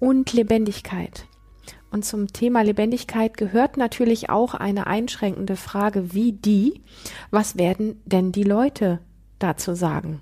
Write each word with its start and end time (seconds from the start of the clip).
und 0.00 0.32
Lebendigkeit. 0.32 1.26
Und 1.92 2.04
zum 2.04 2.32
Thema 2.32 2.62
Lebendigkeit 2.62 3.36
gehört 3.36 3.76
natürlich 3.76 4.30
auch 4.30 4.54
eine 4.54 4.86
einschränkende 4.86 5.56
Frage 5.56 6.12
wie 6.14 6.32
die, 6.32 6.82
was 7.30 7.58
werden 7.58 8.00
denn 8.04 8.32
die 8.32 8.44
Leute 8.44 9.00
dazu 9.38 9.74
sagen? 9.74 10.20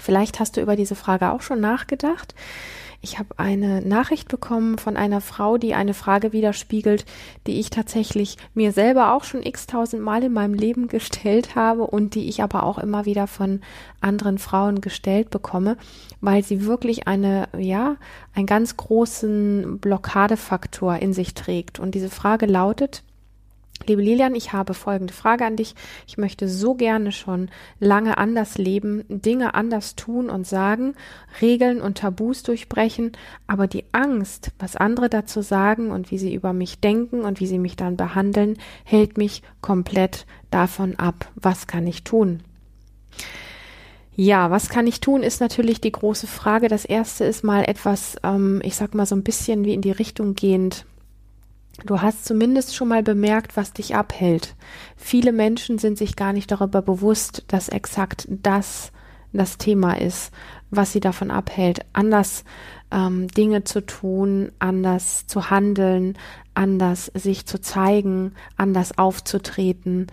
Vielleicht 0.00 0.40
hast 0.40 0.56
du 0.56 0.62
über 0.62 0.76
diese 0.76 0.94
Frage 0.94 1.32
auch 1.32 1.42
schon 1.42 1.60
nachgedacht. 1.60 2.34
Ich 3.04 3.18
habe 3.18 3.36
eine 3.36 3.82
Nachricht 3.82 4.28
bekommen 4.28 4.78
von 4.78 4.96
einer 4.96 5.20
Frau, 5.20 5.58
die 5.58 5.74
eine 5.74 5.92
Frage 5.92 6.32
widerspiegelt, 6.32 7.04
die 7.48 7.58
ich 7.58 7.68
tatsächlich 7.68 8.36
mir 8.54 8.70
selber 8.70 9.12
auch 9.12 9.24
schon 9.24 9.42
x-tausend 9.42 10.00
Mal 10.00 10.22
in 10.22 10.32
meinem 10.32 10.54
Leben 10.54 10.86
gestellt 10.86 11.56
habe 11.56 11.82
und 11.82 12.14
die 12.14 12.28
ich 12.28 12.44
aber 12.44 12.62
auch 12.62 12.78
immer 12.78 13.04
wieder 13.04 13.26
von 13.26 13.60
anderen 14.00 14.38
Frauen 14.38 14.80
gestellt 14.80 15.30
bekomme, 15.30 15.76
weil 16.20 16.44
sie 16.44 16.64
wirklich 16.64 17.08
eine, 17.08 17.48
ja, 17.58 17.96
einen 18.34 18.46
ganz 18.46 18.76
großen 18.76 19.80
Blockadefaktor 19.80 20.96
in 20.98 21.12
sich 21.12 21.34
trägt. 21.34 21.80
Und 21.80 21.96
diese 21.96 22.08
Frage 22.08 22.46
lautet, 22.46 23.02
Liebe 23.86 24.02
Lilian, 24.02 24.34
ich 24.34 24.52
habe 24.52 24.74
folgende 24.74 25.12
Frage 25.12 25.44
an 25.44 25.56
dich. 25.56 25.74
Ich 26.06 26.18
möchte 26.18 26.48
so 26.48 26.74
gerne 26.74 27.10
schon 27.10 27.50
lange 27.80 28.18
anders 28.18 28.58
leben, 28.58 29.04
Dinge 29.08 29.54
anders 29.54 29.96
tun 29.96 30.30
und 30.30 30.46
sagen, 30.46 30.94
Regeln 31.40 31.80
und 31.80 31.98
Tabus 31.98 32.42
durchbrechen, 32.42 33.12
aber 33.46 33.66
die 33.66 33.84
Angst, 33.92 34.52
was 34.58 34.76
andere 34.76 35.08
dazu 35.08 35.42
sagen 35.42 35.90
und 35.90 36.10
wie 36.10 36.18
sie 36.18 36.34
über 36.34 36.52
mich 36.52 36.80
denken 36.80 37.22
und 37.22 37.40
wie 37.40 37.46
sie 37.46 37.58
mich 37.58 37.76
dann 37.76 37.96
behandeln, 37.96 38.56
hält 38.84 39.18
mich 39.18 39.42
komplett 39.60 40.26
davon 40.50 40.96
ab. 40.96 41.30
Was 41.34 41.66
kann 41.66 41.86
ich 41.86 42.04
tun? 42.04 42.42
Ja, 44.14 44.50
was 44.50 44.68
kann 44.68 44.86
ich 44.86 45.00
tun, 45.00 45.22
ist 45.22 45.40
natürlich 45.40 45.80
die 45.80 45.92
große 45.92 46.26
Frage. 46.26 46.68
Das 46.68 46.84
erste 46.84 47.24
ist 47.24 47.44
mal 47.44 47.64
etwas, 47.64 48.16
ähm, 48.22 48.60
ich 48.62 48.76
sag 48.76 48.94
mal 48.94 49.06
so 49.06 49.16
ein 49.16 49.22
bisschen 49.22 49.64
wie 49.64 49.72
in 49.72 49.80
die 49.80 49.90
Richtung 49.90 50.34
gehend 50.34 50.84
Du 51.84 52.00
hast 52.00 52.24
zumindest 52.24 52.74
schon 52.74 52.88
mal 52.88 53.02
bemerkt, 53.02 53.56
was 53.56 53.72
dich 53.72 53.94
abhält. 53.94 54.54
Viele 54.96 55.32
Menschen 55.32 55.78
sind 55.78 55.98
sich 55.98 56.16
gar 56.16 56.32
nicht 56.32 56.50
darüber 56.50 56.82
bewusst, 56.82 57.44
dass 57.48 57.68
exakt 57.68 58.26
das 58.28 58.92
das 59.32 59.56
Thema 59.56 59.94
ist, 59.98 60.30
was 60.70 60.92
sie 60.92 61.00
davon 61.00 61.30
abhält, 61.30 61.86
anders 61.94 62.44
ähm, 62.90 63.28
Dinge 63.28 63.64
zu 63.64 63.84
tun, 63.84 64.52
anders 64.58 65.26
zu 65.26 65.50
handeln, 65.50 66.18
anders 66.54 67.06
sich 67.14 67.46
zu 67.46 67.60
zeigen, 67.60 68.34
anders 68.56 68.98
aufzutreten, 68.98 70.08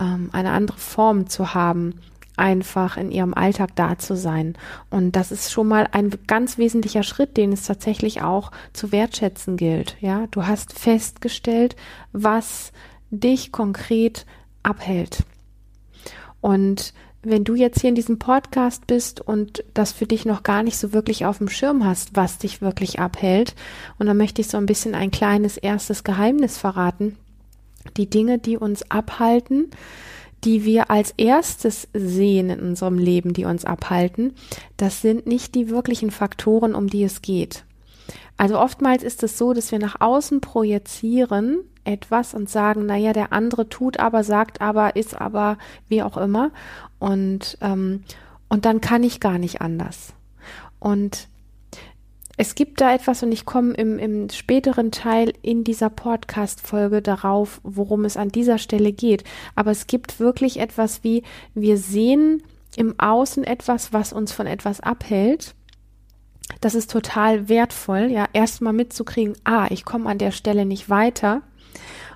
ähm, 0.00 0.30
eine 0.32 0.50
andere 0.50 0.78
Form 0.78 1.28
zu 1.28 1.54
haben 1.54 2.00
einfach 2.36 2.96
in 2.96 3.10
ihrem 3.10 3.34
Alltag 3.34 3.70
da 3.76 3.98
zu 3.98 4.16
sein. 4.16 4.56
Und 4.90 5.12
das 5.12 5.30
ist 5.30 5.52
schon 5.52 5.68
mal 5.68 5.88
ein 5.92 6.10
ganz 6.26 6.58
wesentlicher 6.58 7.02
Schritt, 7.02 7.36
den 7.36 7.52
es 7.52 7.66
tatsächlich 7.66 8.22
auch 8.22 8.50
zu 8.72 8.92
wertschätzen 8.92 9.56
gilt. 9.56 9.96
Ja, 10.00 10.26
du 10.30 10.46
hast 10.46 10.78
festgestellt, 10.78 11.76
was 12.12 12.72
dich 13.10 13.52
konkret 13.52 14.26
abhält. 14.62 15.24
Und 16.40 16.92
wenn 17.22 17.44
du 17.44 17.54
jetzt 17.54 17.80
hier 17.80 17.88
in 17.88 17.94
diesem 17.94 18.18
Podcast 18.18 18.86
bist 18.86 19.20
und 19.20 19.64
das 19.72 19.92
für 19.92 20.06
dich 20.06 20.26
noch 20.26 20.42
gar 20.42 20.62
nicht 20.62 20.76
so 20.76 20.92
wirklich 20.92 21.24
auf 21.24 21.38
dem 21.38 21.48
Schirm 21.48 21.84
hast, 21.84 22.16
was 22.16 22.38
dich 22.38 22.60
wirklich 22.60 22.98
abhält, 22.98 23.54
und 23.98 24.06
dann 24.06 24.16
möchte 24.16 24.42
ich 24.42 24.48
so 24.48 24.58
ein 24.58 24.66
bisschen 24.66 24.94
ein 24.94 25.10
kleines 25.10 25.56
erstes 25.56 26.04
Geheimnis 26.04 26.58
verraten. 26.58 27.16
Die 27.96 28.08
Dinge, 28.08 28.38
die 28.38 28.56
uns 28.56 28.90
abhalten, 28.90 29.70
die 30.44 30.64
wir 30.64 30.90
als 30.90 31.14
erstes 31.16 31.88
sehen 31.94 32.50
in 32.50 32.60
unserem 32.60 32.98
Leben, 32.98 33.32
die 33.32 33.44
uns 33.44 33.64
abhalten, 33.64 34.34
das 34.76 35.00
sind 35.00 35.26
nicht 35.26 35.54
die 35.54 35.70
wirklichen 35.70 36.10
Faktoren, 36.10 36.74
um 36.74 36.88
die 36.88 37.02
es 37.02 37.22
geht. 37.22 37.64
Also 38.36 38.58
oftmals 38.58 39.02
ist 39.02 39.22
es 39.22 39.38
so, 39.38 39.52
dass 39.52 39.72
wir 39.72 39.78
nach 39.78 40.00
außen 40.00 40.40
projizieren 40.40 41.60
etwas 41.84 42.34
und 42.34 42.50
sagen, 42.50 42.86
naja, 42.86 43.12
der 43.12 43.32
andere 43.32 43.68
tut 43.68 43.98
aber, 43.98 44.24
sagt 44.24 44.60
aber, 44.60 44.96
ist 44.96 45.20
aber, 45.20 45.58
wie 45.88 46.02
auch 46.02 46.16
immer. 46.16 46.50
Und, 46.98 47.58
ähm, 47.60 48.02
und 48.48 48.64
dann 48.64 48.80
kann 48.80 49.02
ich 49.02 49.20
gar 49.20 49.38
nicht 49.38 49.60
anders. 49.60 50.14
Und 50.80 51.28
es 52.36 52.54
gibt 52.54 52.80
da 52.80 52.92
etwas 52.94 53.22
und 53.22 53.32
ich 53.32 53.44
komme 53.44 53.74
im, 53.74 53.98
im 53.98 54.28
späteren 54.30 54.90
Teil 54.90 55.32
in 55.42 55.62
dieser 55.62 55.90
Podcast-Folge 55.90 57.00
darauf, 57.00 57.60
worum 57.62 58.04
es 58.04 58.16
an 58.16 58.30
dieser 58.30 58.58
Stelle 58.58 58.92
geht. 58.92 59.22
Aber 59.54 59.70
es 59.70 59.86
gibt 59.86 60.18
wirklich 60.18 60.58
etwas 60.58 61.04
wie, 61.04 61.22
wir 61.54 61.76
sehen 61.76 62.42
im 62.76 62.98
Außen 62.98 63.44
etwas, 63.44 63.92
was 63.92 64.12
uns 64.12 64.32
von 64.32 64.46
etwas 64.46 64.80
abhält. 64.80 65.54
Das 66.60 66.74
ist 66.74 66.90
total 66.90 67.48
wertvoll, 67.48 68.10
ja, 68.10 68.26
erstmal 68.32 68.72
mitzukriegen, 68.72 69.34
ah, 69.44 69.68
ich 69.70 69.84
komme 69.84 70.10
an 70.10 70.18
der 70.18 70.32
Stelle 70.32 70.66
nicht 70.66 70.90
weiter 70.90 71.42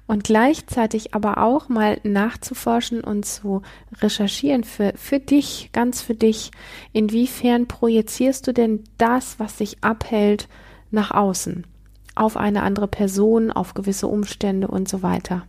und 0.08 0.24
gleichzeitig 0.24 1.14
aber 1.14 1.38
auch 1.38 1.69
mal 1.69 2.00
nachzuforschen 2.02 3.04
und 3.04 3.24
zu 3.24 3.62
recherchieren 4.00 4.64
für, 4.64 4.94
für 4.96 5.20
dich, 5.20 5.70
ganz 5.72 6.00
für 6.00 6.14
dich, 6.14 6.50
inwiefern 6.92 7.69
projizierst 7.69 8.46
du 8.46 8.52
denn 8.52 8.82
das, 8.96 9.38
was 9.38 9.58
sich 9.58 9.84
abhält, 9.84 10.48
nach 10.91 11.10
außen, 11.10 11.66
auf 12.14 12.38
eine 12.38 12.62
andere 12.62 12.88
Person, 12.88 13.52
auf 13.52 13.74
gewisse 13.74 14.08
Umstände 14.08 14.69
und 14.69 14.88
so 14.88 15.02
weiter. 15.02 15.46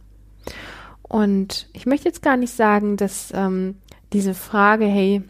Und 1.01 1.69
ich 1.71 1.85
möchte 1.85 2.09
jetzt 2.09 2.21
gar 2.21 2.35
nicht 2.35 2.53
sagen, 2.53 2.97
dass 2.97 3.31
ähm, 3.33 3.77
diese 4.11 4.33
Frage, 4.33 4.85
hey, 4.85 5.23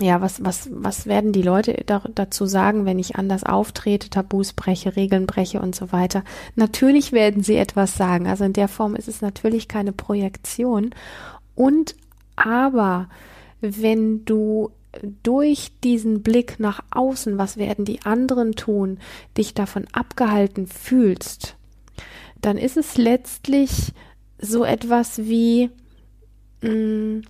ja, 0.00 0.20
was, 0.22 0.42
was, 0.42 0.68
was 0.72 1.06
werden 1.06 1.32
die 1.32 1.42
Leute 1.42 1.82
da, 1.84 2.02
dazu 2.14 2.46
sagen, 2.46 2.86
wenn 2.86 2.98
ich 2.98 3.16
anders 3.16 3.44
auftrete, 3.44 4.08
Tabus 4.08 4.54
breche, 4.54 4.96
Regeln 4.96 5.26
breche 5.26 5.60
und 5.60 5.74
so 5.74 5.92
weiter? 5.92 6.24
Natürlich 6.56 7.12
werden 7.12 7.42
sie 7.42 7.56
etwas 7.56 7.96
sagen. 7.96 8.26
Also 8.26 8.44
in 8.44 8.54
der 8.54 8.68
Form 8.68 8.96
ist 8.96 9.08
es 9.08 9.20
natürlich 9.20 9.68
keine 9.68 9.92
Projektion. 9.92 10.94
Und 11.54 11.94
aber 12.36 13.08
wenn 13.60 14.24
du 14.24 14.70
durch 15.22 15.72
diesen 15.84 16.22
Blick 16.22 16.58
nach 16.58 16.82
außen, 16.90 17.38
was 17.38 17.56
werden 17.56 17.84
die 17.84 18.02
anderen 18.02 18.52
tun, 18.52 18.98
dich 19.36 19.54
davon 19.54 19.86
abgehalten 19.92 20.66
fühlst, 20.66 21.56
dann 22.40 22.58
ist 22.58 22.76
es 22.76 22.96
letztlich 22.96 23.92
so 24.38 24.64
etwas 24.64 25.18
wie, 25.18 25.70
mh, 26.62 26.70
mm, 26.70 27.22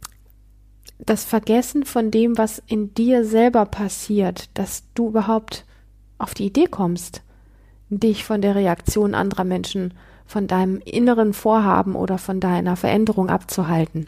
das 1.06 1.24
Vergessen 1.24 1.84
von 1.84 2.10
dem, 2.10 2.38
was 2.38 2.62
in 2.66 2.94
dir 2.94 3.24
selber 3.24 3.66
passiert, 3.66 4.50
dass 4.54 4.84
du 4.94 5.08
überhaupt 5.08 5.64
auf 6.18 6.34
die 6.34 6.46
Idee 6.46 6.66
kommst, 6.66 7.22
dich 7.88 8.24
von 8.24 8.40
der 8.40 8.54
Reaktion 8.54 9.14
anderer 9.14 9.44
Menschen, 9.44 9.94
von 10.26 10.46
deinem 10.46 10.81
inneren 10.84 11.32
Vorhaben 11.32 11.94
oder 11.94 12.19
von 12.19 12.40
deiner 12.40 12.76
Veränderung 12.76 13.28
abzuhalten. 13.28 14.06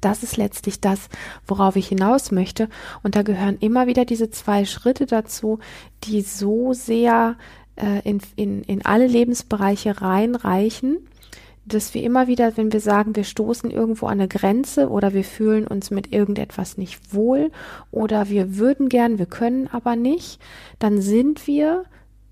Das 0.00 0.22
ist 0.22 0.36
letztlich 0.36 0.80
das, 0.80 1.08
worauf 1.46 1.76
ich 1.76 1.88
hinaus 1.88 2.30
möchte. 2.30 2.68
Und 3.02 3.14
da 3.16 3.22
gehören 3.22 3.58
immer 3.60 3.86
wieder 3.86 4.04
diese 4.04 4.30
zwei 4.30 4.64
Schritte 4.64 5.06
dazu, 5.06 5.58
die 6.04 6.22
so 6.22 6.72
sehr 6.72 7.36
äh, 7.76 8.00
in, 8.08 8.20
in, 8.34 8.62
in 8.62 8.84
alle 8.84 9.06
Lebensbereiche 9.06 10.02
reinreichen 10.02 11.08
dass 11.66 11.94
wir 11.94 12.02
immer 12.02 12.28
wieder, 12.28 12.56
wenn 12.56 12.72
wir 12.72 12.80
sagen, 12.80 13.16
wir 13.16 13.24
stoßen 13.24 13.70
irgendwo 13.70 14.06
an 14.06 14.20
eine 14.20 14.28
Grenze 14.28 14.88
oder 14.88 15.14
wir 15.14 15.24
fühlen 15.24 15.66
uns 15.66 15.90
mit 15.90 16.12
irgendetwas 16.12 16.78
nicht 16.78 17.12
wohl 17.12 17.50
oder 17.90 18.28
wir 18.28 18.56
würden 18.56 18.88
gern, 18.88 19.18
wir 19.18 19.26
können 19.26 19.68
aber 19.68 19.96
nicht, 19.96 20.40
dann 20.78 21.00
sind 21.00 21.46
wir 21.46 21.84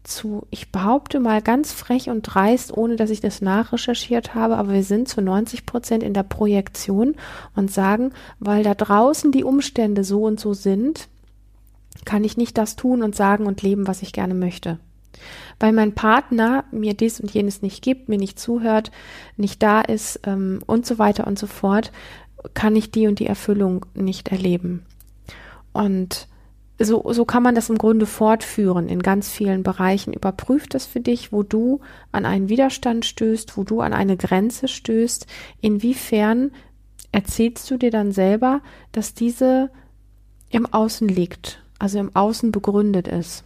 zu, 0.04 0.46
ich 0.50 0.70
behaupte 0.70 1.18
mal 1.18 1.42
ganz 1.42 1.72
frech 1.72 2.10
und 2.10 2.22
dreist, 2.22 2.76
ohne 2.76 2.96
dass 2.96 3.10
ich 3.10 3.20
das 3.20 3.40
nachrecherchiert 3.40 4.34
habe, 4.34 4.56
aber 4.56 4.72
wir 4.72 4.84
sind 4.84 5.08
zu 5.08 5.20
90 5.20 5.66
Prozent 5.66 6.02
in 6.02 6.14
der 6.14 6.22
Projektion 6.22 7.16
und 7.56 7.72
sagen, 7.72 8.12
weil 8.38 8.62
da 8.62 8.74
draußen 8.74 9.32
die 9.32 9.44
Umstände 9.44 10.04
so 10.04 10.24
und 10.24 10.38
so 10.38 10.52
sind, 10.52 11.08
kann 12.04 12.22
ich 12.22 12.36
nicht 12.36 12.58
das 12.58 12.76
tun 12.76 13.02
und 13.02 13.16
sagen 13.16 13.46
und 13.46 13.62
leben, 13.62 13.86
was 13.86 14.02
ich 14.02 14.12
gerne 14.12 14.34
möchte 14.34 14.78
weil 15.60 15.72
mein 15.72 15.94
Partner 15.94 16.64
mir 16.70 16.94
dies 16.94 17.20
und 17.20 17.30
jenes 17.30 17.62
nicht 17.62 17.82
gibt, 17.82 18.08
mir 18.08 18.18
nicht 18.18 18.38
zuhört, 18.38 18.90
nicht 19.36 19.62
da 19.62 19.80
ist 19.80 20.20
ähm, 20.24 20.60
und 20.66 20.86
so 20.86 20.98
weiter 20.98 21.26
und 21.26 21.38
so 21.38 21.46
fort, 21.46 21.92
kann 22.52 22.76
ich 22.76 22.90
die 22.90 23.06
und 23.06 23.18
die 23.18 23.26
Erfüllung 23.26 23.86
nicht 23.94 24.28
erleben. 24.28 24.84
Und 25.72 26.28
so, 26.80 27.12
so 27.12 27.24
kann 27.24 27.42
man 27.42 27.54
das 27.54 27.70
im 27.70 27.78
Grunde 27.78 28.06
fortführen 28.06 28.88
in 28.88 29.00
ganz 29.00 29.30
vielen 29.30 29.62
Bereichen. 29.62 30.12
Überprüf 30.12 30.66
das 30.68 30.86
für 30.86 31.00
dich, 31.00 31.32
wo 31.32 31.42
du 31.42 31.80
an 32.10 32.26
einen 32.26 32.48
Widerstand 32.48 33.04
stößt, 33.04 33.56
wo 33.56 33.64
du 33.64 33.80
an 33.80 33.92
eine 33.92 34.16
Grenze 34.16 34.66
stößt. 34.68 35.26
Inwiefern 35.60 36.50
erzählst 37.12 37.70
du 37.70 37.76
dir 37.76 37.90
dann 37.90 38.10
selber, 38.10 38.60
dass 38.90 39.14
diese 39.14 39.70
im 40.50 40.66
Außen 40.66 41.08
liegt, 41.08 41.62
also 41.78 41.98
im 41.98 42.14
Außen 42.14 42.50
begründet 42.50 43.08
ist. 43.08 43.44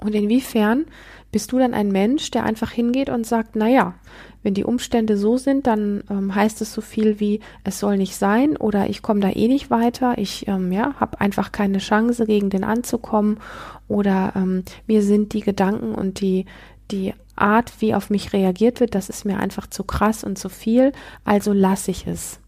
Und 0.00 0.14
inwiefern 0.14 0.86
bist 1.32 1.52
du 1.52 1.58
dann 1.58 1.74
ein 1.74 1.92
Mensch, 1.92 2.30
der 2.30 2.44
einfach 2.44 2.70
hingeht 2.70 3.08
und 3.08 3.26
sagt, 3.26 3.54
na 3.54 3.68
ja, 3.68 3.94
wenn 4.42 4.54
die 4.54 4.64
Umstände 4.64 5.16
so 5.16 5.36
sind, 5.36 5.66
dann 5.66 6.02
ähm, 6.10 6.34
heißt 6.34 6.60
es 6.62 6.72
so 6.72 6.80
viel 6.80 7.20
wie 7.20 7.40
es 7.62 7.78
soll 7.78 7.98
nicht 7.98 8.16
sein 8.16 8.56
oder 8.56 8.88
ich 8.88 9.02
komme 9.02 9.20
da 9.20 9.30
eh 9.30 9.48
nicht 9.48 9.70
weiter, 9.70 10.16
ich 10.16 10.48
ähm, 10.48 10.72
ja, 10.72 10.94
habe 10.98 11.20
einfach 11.20 11.52
keine 11.52 11.78
Chance 11.78 12.24
gegen 12.24 12.48
den 12.50 12.64
anzukommen 12.64 13.38
oder 13.86 14.32
ähm, 14.34 14.64
mir 14.86 15.02
sind 15.02 15.34
die 15.34 15.42
Gedanken 15.42 15.94
und 15.94 16.20
die 16.20 16.46
die 16.90 17.14
Art, 17.36 17.80
wie 17.80 17.94
auf 17.94 18.10
mich 18.10 18.32
reagiert 18.32 18.80
wird, 18.80 18.94
das 18.94 19.08
ist 19.08 19.24
mir 19.24 19.38
einfach 19.38 19.66
zu 19.68 19.84
krass 19.84 20.24
und 20.24 20.38
zu 20.38 20.48
viel, 20.48 20.92
also 21.24 21.52
lasse 21.52 21.90
ich 21.90 22.06
es. 22.06 22.40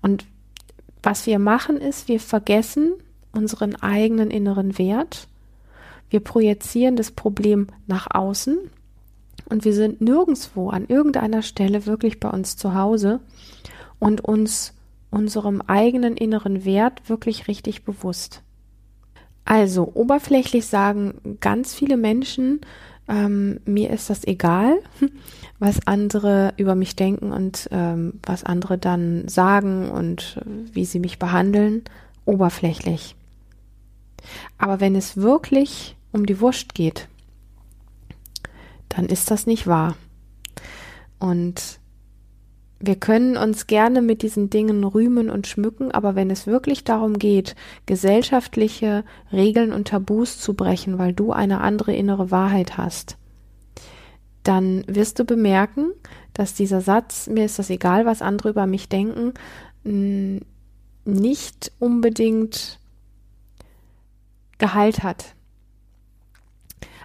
Und 0.00 0.24
was 1.02 1.26
wir 1.26 1.38
machen 1.38 1.76
ist, 1.76 2.08
wir 2.08 2.18
vergessen 2.18 2.94
unseren 3.32 3.76
eigenen 3.76 4.30
inneren 4.30 4.78
Wert. 4.78 5.28
Wir 6.12 6.20
projizieren 6.20 6.94
das 6.94 7.10
Problem 7.10 7.68
nach 7.86 8.06
außen 8.10 8.58
und 9.48 9.64
wir 9.64 9.72
sind 9.72 10.02
nirgendwo 10.02 10.68
an 10.68 10.84
irgendeiner 10.86 11.40
Stelle 11.40 11.86
wirklich 11.86 12.20
bei 12.20 12.28
uns 12.28 12.58
zu 12.58 12.74
Hause 12.74 13.20
und 13.98 14.20
uns 14.20 14.74
unserem 15.10 15.62
eigenen 15.62 16.18
inneren 16.18 16.66
Wert 16.66 17.08
wirklich 17.08 17.48
richtig 17.48 17.84
bewusst. 17.84 18.42
Also 19.46 19.90
oberflächlich 19.94 20.66
sagen 20.66 21.38
ganz 21.40 21.72
viele 21.72 21.96
Menschen, 21.96 22.60
ähm, 23.08 23.60
mir 23.64 23.88
ist 23.88 24.10
das 24.10 24.26
egal, 24.26 24.80
was 25.58 25.86
andere 25.86 26.52
über 26.58 26.74
mich 26.74 26.94
denken 26.94 27.32
und 27.32 27.70
ähm, 27.72 28.20
was 28.22 28.44
andere 28.44 28.76
dann 28.76 29.28
sagen 29.28 29.88
und 29.90 30.38
äh, 30.42 30.74
wie 30.74 30.84
sie 30.84 30.98
mich 30.98 31.18
behandeln, 31.18 31.84
oberflächlich. 32.26 33.16
Aber 34.58 34.78
wenn 34.78 34.94
es 34.94 35.16
wirklich 35.16 35.96
um 36.12 36.26
die 36.26 36.40
Wurst 36.40 36.74
geht, 36.74 37.08
dann 38.88 39.06
ist 39.06 39.30
das 39.30 39.46
nicht 39.46 39.66
wahr. 39.66 39.96
Und 41.18 41.80
wir 42.84 42.96
können 42.96 43.36
uns 43.36 43.68
gerne 43.68 44.02
mit 44.02 44.22
diesen 44.22 44.50
Dingen 44.50 44.82
rühmen 44.82 45.30
und 45.30 45.46
schmücken, 45.46 45.92
aber 45.92 46.16
wenn 46.16 46.30
es 46.30 46.48
wirklich 46.48 46.82
darum 46.82 47.18
geht, 47.18 47.54
gesellschaftliche 47.86 49.04
Regeln 49.32 49.72
und 49.72 49.88
Tabus 49.88 50.38
zu 50.38 50.54
brechen, 50.54 50.98
weil 50.98 51.12
du 51.12 51.32
eine 51.32 51.60
andere 51.60 51.94
innere 51.94 52.32
Wahrheit 52.32 52.76
hast, 52.76 53.18
dann 54.42 54.84
wirst 54.88 55.20
du 55.20 55.24
bemerken, 55.24 55.92
dass 56.34 56.54
dieser 56.54 56.80
Satz, 56.80 57.28
mir 57.28 57.44
ist 57.44 57.60
das 57.60 57.70
egal, 57.70 58.04
was 58.04 58.20
andere 58.20 58.48
über 58.48 58.66
mich 58.66 58.88
denken, 58.88 59.32
nicht 61.04 61.72
unbedingt 61.78 62.80
Gehalt 64.58 65.04
hat. 65.04 65.36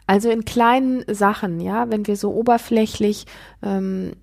Also 0.07 0.30
in 0.30 0.45
kleinen 0.45 1.04
Sachen, 1.13 1.59
ja, 1.59 1.92
wenn 1.92 2.07
wir 2.07 2.15
so 2.15 2.33
oberflächlich 2.33 3.25
ähm, 3.62 4.13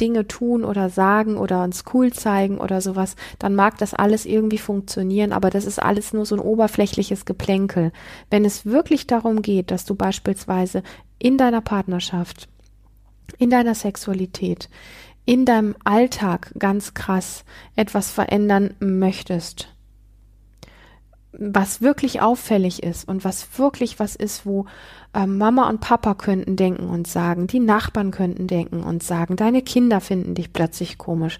Dinge 0.00 0.26
tun 0.26 0.64
oder 0.64 0.90
sagen 0.90 1.36
oder 1.36 1.62
uns 1.62 1.84
cool 1.92 2.12
zeigen 2.12 2.58
oder 2.58 2.80
sowas, 2.80 3.16
dann 3.38 3.54
mag 3.54 3.78
das 3.78 3.94
alles 3.94 4.26
irgendwie 4.26 4.58
funktionieren, 4.58 5.32
aber 5.32 5.50
das 5.50 5.64
ist 5.64 5.80
alles 5.80 6.12
nur 6.12 6.26
so 6.26 6.36
ein 6.36 6.40
oberflächliches 6.40 7.24
Geplänkel. 7.24 7.92
Wenn 8.30 8.44
es 8.44 8.66
wirklich 8.66 9.06
darum 9.06 9.42
geht, 9.42 9.70
dass 9.70 9.84
du 9.84 9.94
beispielsweise 9.94 10.82
in 11.18 11.36
deiner 11.36 11.60
Partnerschaft, 11.60 12.48
in 13.38 13.50
deiner 13.50 13.74
Sexualität, 13.74 14.68
in 15.24 15.44
deinem 15.44 15.76
Alltag 15.84 16.52
ganz 16.58 16.94
krass 16.94 17.44
etwas 17.76 18.10
verändern 18.10 18.74
möchtest, 18.80 19.68
was 21.32 21.80
wirklich 21.80 22.20
auffällig 22.20 22.82
ist 22.82 23.08
und 23.08 23.24
was 23.24 23.58
wirklich 23.58 24.00
was 24.00 24.16
ist, 24.16 24.44
wo 24.44 24.66
äh, 25.14 25.26
Mama 25.26 25.68
und 25.68 25.80
Papa 25.80 26.14
könnten 26.14 26.56
denken 26.56 26.88
und 26.88 27.06
sagen, 27.06 27.46
die 27.46 27.60
Nachbarn 27.60 28.10
könnten 28.10 28.46
denken 28.46 28.82
und 28.82 29.02
sagen, 29.02 29.36
deine 29.36 29.62
Kinder 29.62 30.00
finden 30.00 30.34
dich 30.34 30.52
plötzlich 30.52 30.98
komisch, 30.98 31.38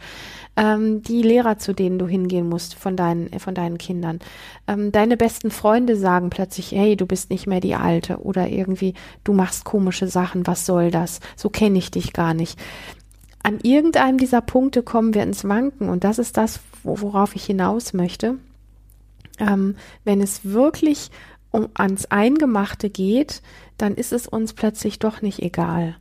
ähm, 0.56 1.02
die 1.02 1.22
Lehrer, 1.22 1.58
zu 1.58 1.72
denen 1.72 1.98
du 1.98 2.06
hingehen 2.06 2.48
musst 2.48 2.74
von 2.74 2.96
deinen, 2.96 3.38
von 3.40 3.54
deinen 3.54 3.78
Kindern, 3.78 4.20
ähm, 4.68 4.92
deine 4.92 5.16
besten 5.16 5.50
Freunde 5.50 5.96
sagen 5.96 6.30
plötzlich, 6.30 6.70
hey, 6.72 6.96
du 6.96 7.06
bist 7.06 7.30
nicht 7.30 7.46
mehr 7.46 7.60
die 7.60 7.74
Alte 7.74 8.18
oder 8.18 8.48
irgendwie, 8.48 8.94
du 9.24 9.32
machst 9.32 9.64
komische 9.64 10.06
Sachen, 10.06 10.46
was 10.46 10.66
soll 10.66 10.90
das? 10.90 11.20
So 11.36 11.48
kenne 11.48 11.78
ich 11.78 11.90
dich 11.90 12.12
gar 12.12 12.34
nicht. 12.34 12.58
An 13.42 13.58
irgendeinem 13.62 14.18
dieser 14.18 14.40
Punkte 14.40 14.82
kommen 14.82 15.14
wir 15.14 15.22
ins 15.22 15.48
Wanken 15.48 15.88
und 15.88 16.04
das 16.04 16.18
ist 16.18 16.36
das, 16.36 16.60
worauf 16.84 17.34
ich 17.34 17.44
hinaus 17.44 17.92
möchte 17.92 18.36
ähm, 19.40 19.76
wenn 20.04 20.20
es 20.20 20.44
wirklich 20.44 21.10
um 21.50 21.68
ans 21.74 22.06
Eingemachte 22.06 22.90
geht, 22.90 23.42
dann 23.76 23.94
ist 23.94 24.12
es 24.12 24.28
uns 24.28 24.52
plötzlich 24.52 24.98
doch 24.98 25.22
nicht 25.22 25.40
egal. 25.40 25.96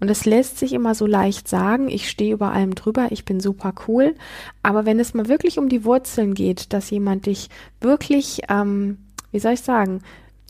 Und 0.00 0.10
es 0.10 0.24
lässt 0.24 0.58
sich 0.58 0.72
immer 0.72 0.94
so 0.94 1.06
leicht 1.06 1.48
sagen, 1.48 1.88
ich 1.88 2.10
stehe 2.10 2.34
über 2.34 2.52
allem 2.52 2.74
drüber, 2.74 3.08
ich 3.10 3.24
bin 3.24 3.40
super 3.40 3.72
cool. 3.86 4.14
Aber 4.62 4.84
wenn 4.86 4.98
es 4.98 5.14
mal 5.14 5.28
wirklich 5.28 5.58
um 5.58 5.68
die 5.68 5.84
Wurzeln 5.84 6.34
geht, 6.34 6.72
dass 6.72 6.90
jemand 6.90 7.26
dich 7.26 7.48
wirklich, 7.80 8.42
ähm, 8.48 8.98
wie 9.30 9.38
soll 9.38 9.52
ich 9.52 9.62
sagen, 9.62 10.02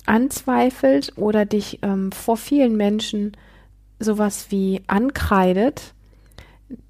anzweifelt 0.06 1.12
oder 1.16 1.44
dich 1.44 1.80
ähm, 1.82 2.10
vor 2.12 2.36
vielen 2.36 2.76
Menschen 2.76 3.32
sowas 3.98 4.46
wie 4.50 4.82
ankreidet, 4.86 5.94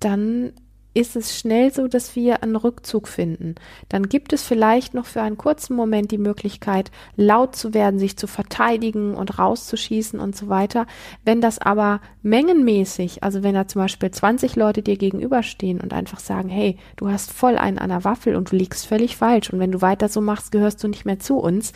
dann 0.00 0.53
ist 0.94 1.17
es 1.17 1.37
schnell 1.37 1.73
so, 1.73 1.88
dass 1.88 2.14
wir 2.14 2.43
einen 2.43 2.56
Rückzug 2.56 3.08
finden. 3.08 3.56
Dann 3.88 4.08
gibt 4.08 4.32
es 4.32 4.44
vielleicht 4.44 4.94
noch 4.94 5.06
für 5.06 5.23
einen 5.23 5.37
kurzen 5.37 5.75
Moment 5.75 6.12
die 6.12 6.19
Möglichkeit, 6.19 6.93
laut 7.17 7.56
zu 7.56 7.75
werden, 7.75 7.99
sich 7.99 8.17
zu 8.17 8.29
verteidigen 8.29 9.14
und 9.14 9.38
rauszuschießen 9.38 10.20
und 10.20 10.37
so 10.37 10.49
weiter. 10.49 10.87
Wenn 11.25 11.41
das 11.41 11.58
aber 11.58 12.00
mengenmäßig, 12.23 13.25
also 13.25 13.43
wenn 13.43 13.55
da 13.55 13.67
zum 13.67 13.82
Beispiel 13.82 14.10
20 14.10 14.55
Leute 14.55 14.82
dir 14.82 14.96
gegenüberstehen 14.96 15.81
und 15.81 15.93
einfach 15.93 16.20
sagen, 16.20 16.48
hey, 16.48 16.79
du 16.96 17.08
hast 17.08 17.32
voll 17.32 17.58
einen 17.58 17.79
an 17.79 17.91
der 17.91 18.05
Waffel 18.05 18.36
und 18.36 18.53
du 18.53 18.56
liegst 18.56 18.86
völlig 18.86 19.17
falsch 19.17 19.51
und 19.51 19.58
wenn 19.58 19.72
du 19.72 19.82
weiter 19.82 20.08
so 20.08 20.20
machst, 20.20 20.53
gehörst 20.53 20.82
du 20.82 20.89
nicht 20.89 21.05
mehr 21.05 21.19
zu 21.19 21.39
uns, 21.39 21.72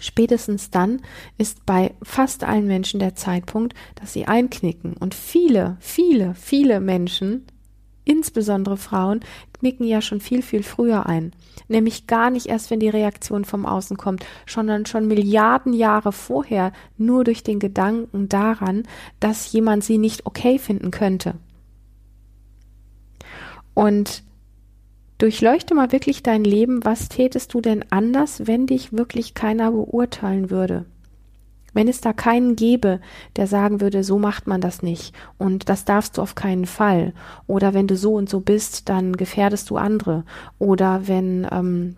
Spätestens 0.00 0.70
dann 0.70 1.02
ist 1.36 1.66
bei 1.66 1.94
fast 2.02 2.44
allen 2.44 2.66
Menschen 2.66 3.00
der 3.00 3.14
Zeitpunkt, 3.14 3.74
dass 3.96 4.14
sie 4.14 4.26
einknicken. 4.26 4.94
Und 4.94 5.14
viele, 5.14 5.76
viele, 5.80 6.34
viele 6.34 6.80
Menschen 6.80 7.44
insbesondere 8.10 8.76
Frauen, 8.76 9.20
knicken 9.52 9.86
ja 9.86 10.02
schon 10.02 10.20
viel, 10.20 10.42
viel 10.42 10.64
früher 10.64 11.06
ein. 11.06 11.32
Nämlich 11.68 12.08
gar 12.08 12.30
nicht 12.30 12.46
erst, 12.46 12.68
wenn 12.70 12.80
die 12.80 12.88
Reaktion 12.88 13.44
vom 13.44 13.64
Außen 13.66 13.96
kommt, 13.96 14.26
sondern 14.48 14.84
schon 14.84 15.06
Milliarden 15.06 15.72
Jahre 15.72 16.10
vorher, 16.10 16.72
nur 16.98 17.22
durch 17.22 17.44
den 17.44 17.60
Gedanken 17.60 18.28
daran, 18.28 18.82
dass 19.20 19.52
jemand 19.52 19.84
sie 19.84 19.98
nicht 19.98 20.26
okay 20.26 20.58
finden 20.58 20.90
könnte. 20.90 21.34
Und 23.74 24.24
durchleuchte 25.18 25.76
mal 25.76 25.92
wirklich 25.92 26.24
dein 26.24 26.42
Leben, 26.42 26.84
was 26.84 27.08
tätest 27.08 27.54
du 27.54 27.60
denn 27.60 27.84
anders, 27.90 28.48
wenn 28.48 28.66
dich 28.66 28.92
wirklich 28.92 29.34
keiner 29.34 29.70
beurteilen 29.70 30.50
würde? 30.50 30.84
Wenn 31.72 31.88
es 31.88 32.00
da 32.00 32.12
keinen 32.12 32.56
gäbe, 32.56 33.00
der 33.36 33.46
sagen 33.46 33.80
würde, 33.80 34.04
so 34.04 34.18
macht 34.18 34.46
man 34.46 34.60
das 34.60 34.82
nicht 34.82 35.14
und 35.38 35.68
das 35.68 35.84
darfst 35.84 36.18
du 36.18 36.22
auf 36.22 36.34
keinen 36.34 36.66
Fall. 36.66 37.12
Oder 37.46 37.74
wenn 37.74 37.86
du 37.86 37.96
so 37.96 38.14
und 38.14 38.28
so 38.28 38.40
bist, 38.40 38.88
dann 38.88 39.16
gefährdest 39.16 39.70
du 39.70 39.76
andere. 39.76 40.24
Oder 40.58 41.06
wenn 41.06 41.46
ähm, 41.50 41.96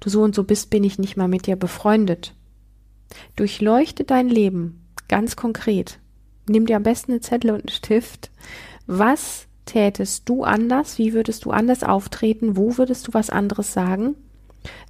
du 0.00 0.10
so 0.10 0.22
und 0.22 0.34
so 0.34 0.44
bist, 0.44 0.70
bin 0.70 0.84
ich 0.84 0.98
nicht 0.98 1.16
mal 1.16 1.28
mit 1.28 1.46
dir 1.46 1.56
befreundet. 1.56 2.34
Durchleuchte 3.36 4.04
dein 4.04 4.28
Leben 4.28 4.84
ganz 5.08 5.36
konkret. 5.36 5.98
Nimm 6.46 6.66
dir 6.66 6.76
am 6.76 6.82
besten 6.82 7.12
einen 7.12 7.22
Zettel 7.22 7.50
und 7.50 7.60
einen 7.60 7.68
Stift. 7.68 8.30
Was 8.86 9.46
tätest 9.66 10.28
du 10.28 10.44
anders? 10.44 10.98
Wie 10.98 11.14
würdest 11.14 11.44
du 11.44 11.50
anders 11.50 11.82
auftreten? 11.82 12.56
Wo 12.56 12.76
würdest 12.76 13.08
du 13.08 13.14
was 13.14 13.30
anderes 13.30 13.72
sagen? 13.72 14.16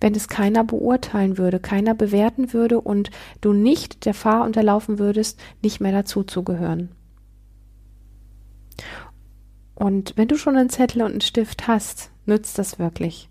Wenn 0.00 0.14
es 0.14 0.28
keiner 0.28 0.64
beurteilen 0.64 1.38
würde, 1.38 1.60
keiner 1.60 1.94
bewerten 1.94 2.52
würde 2.52 2.80
und 2.80 3.10
du 3.40 3.52
nicht 3.52 4.04
der 4.04 4.12
Gefahr 4.12 4.44
unterlaufen 4.44 4.98
würdest, 4.98 5.40
nicht 5.62 5.80
mehr 5.80 5.92
dazuzugehören. 5.92 6.90
Und 9.74 10.14
wenn 10.16 10.28
du 10.28 10.36
schon 10.36 10.56
einen 10.56 10.70
Zettel 10.70 11.02
und 11.02 11.10
einen 11.10 11.20
Stift 11.20 11.66
hast, 11.66 12.10
nützt 12.26 12.58
das 12.58 12.78
wirklich. 12.78 13.28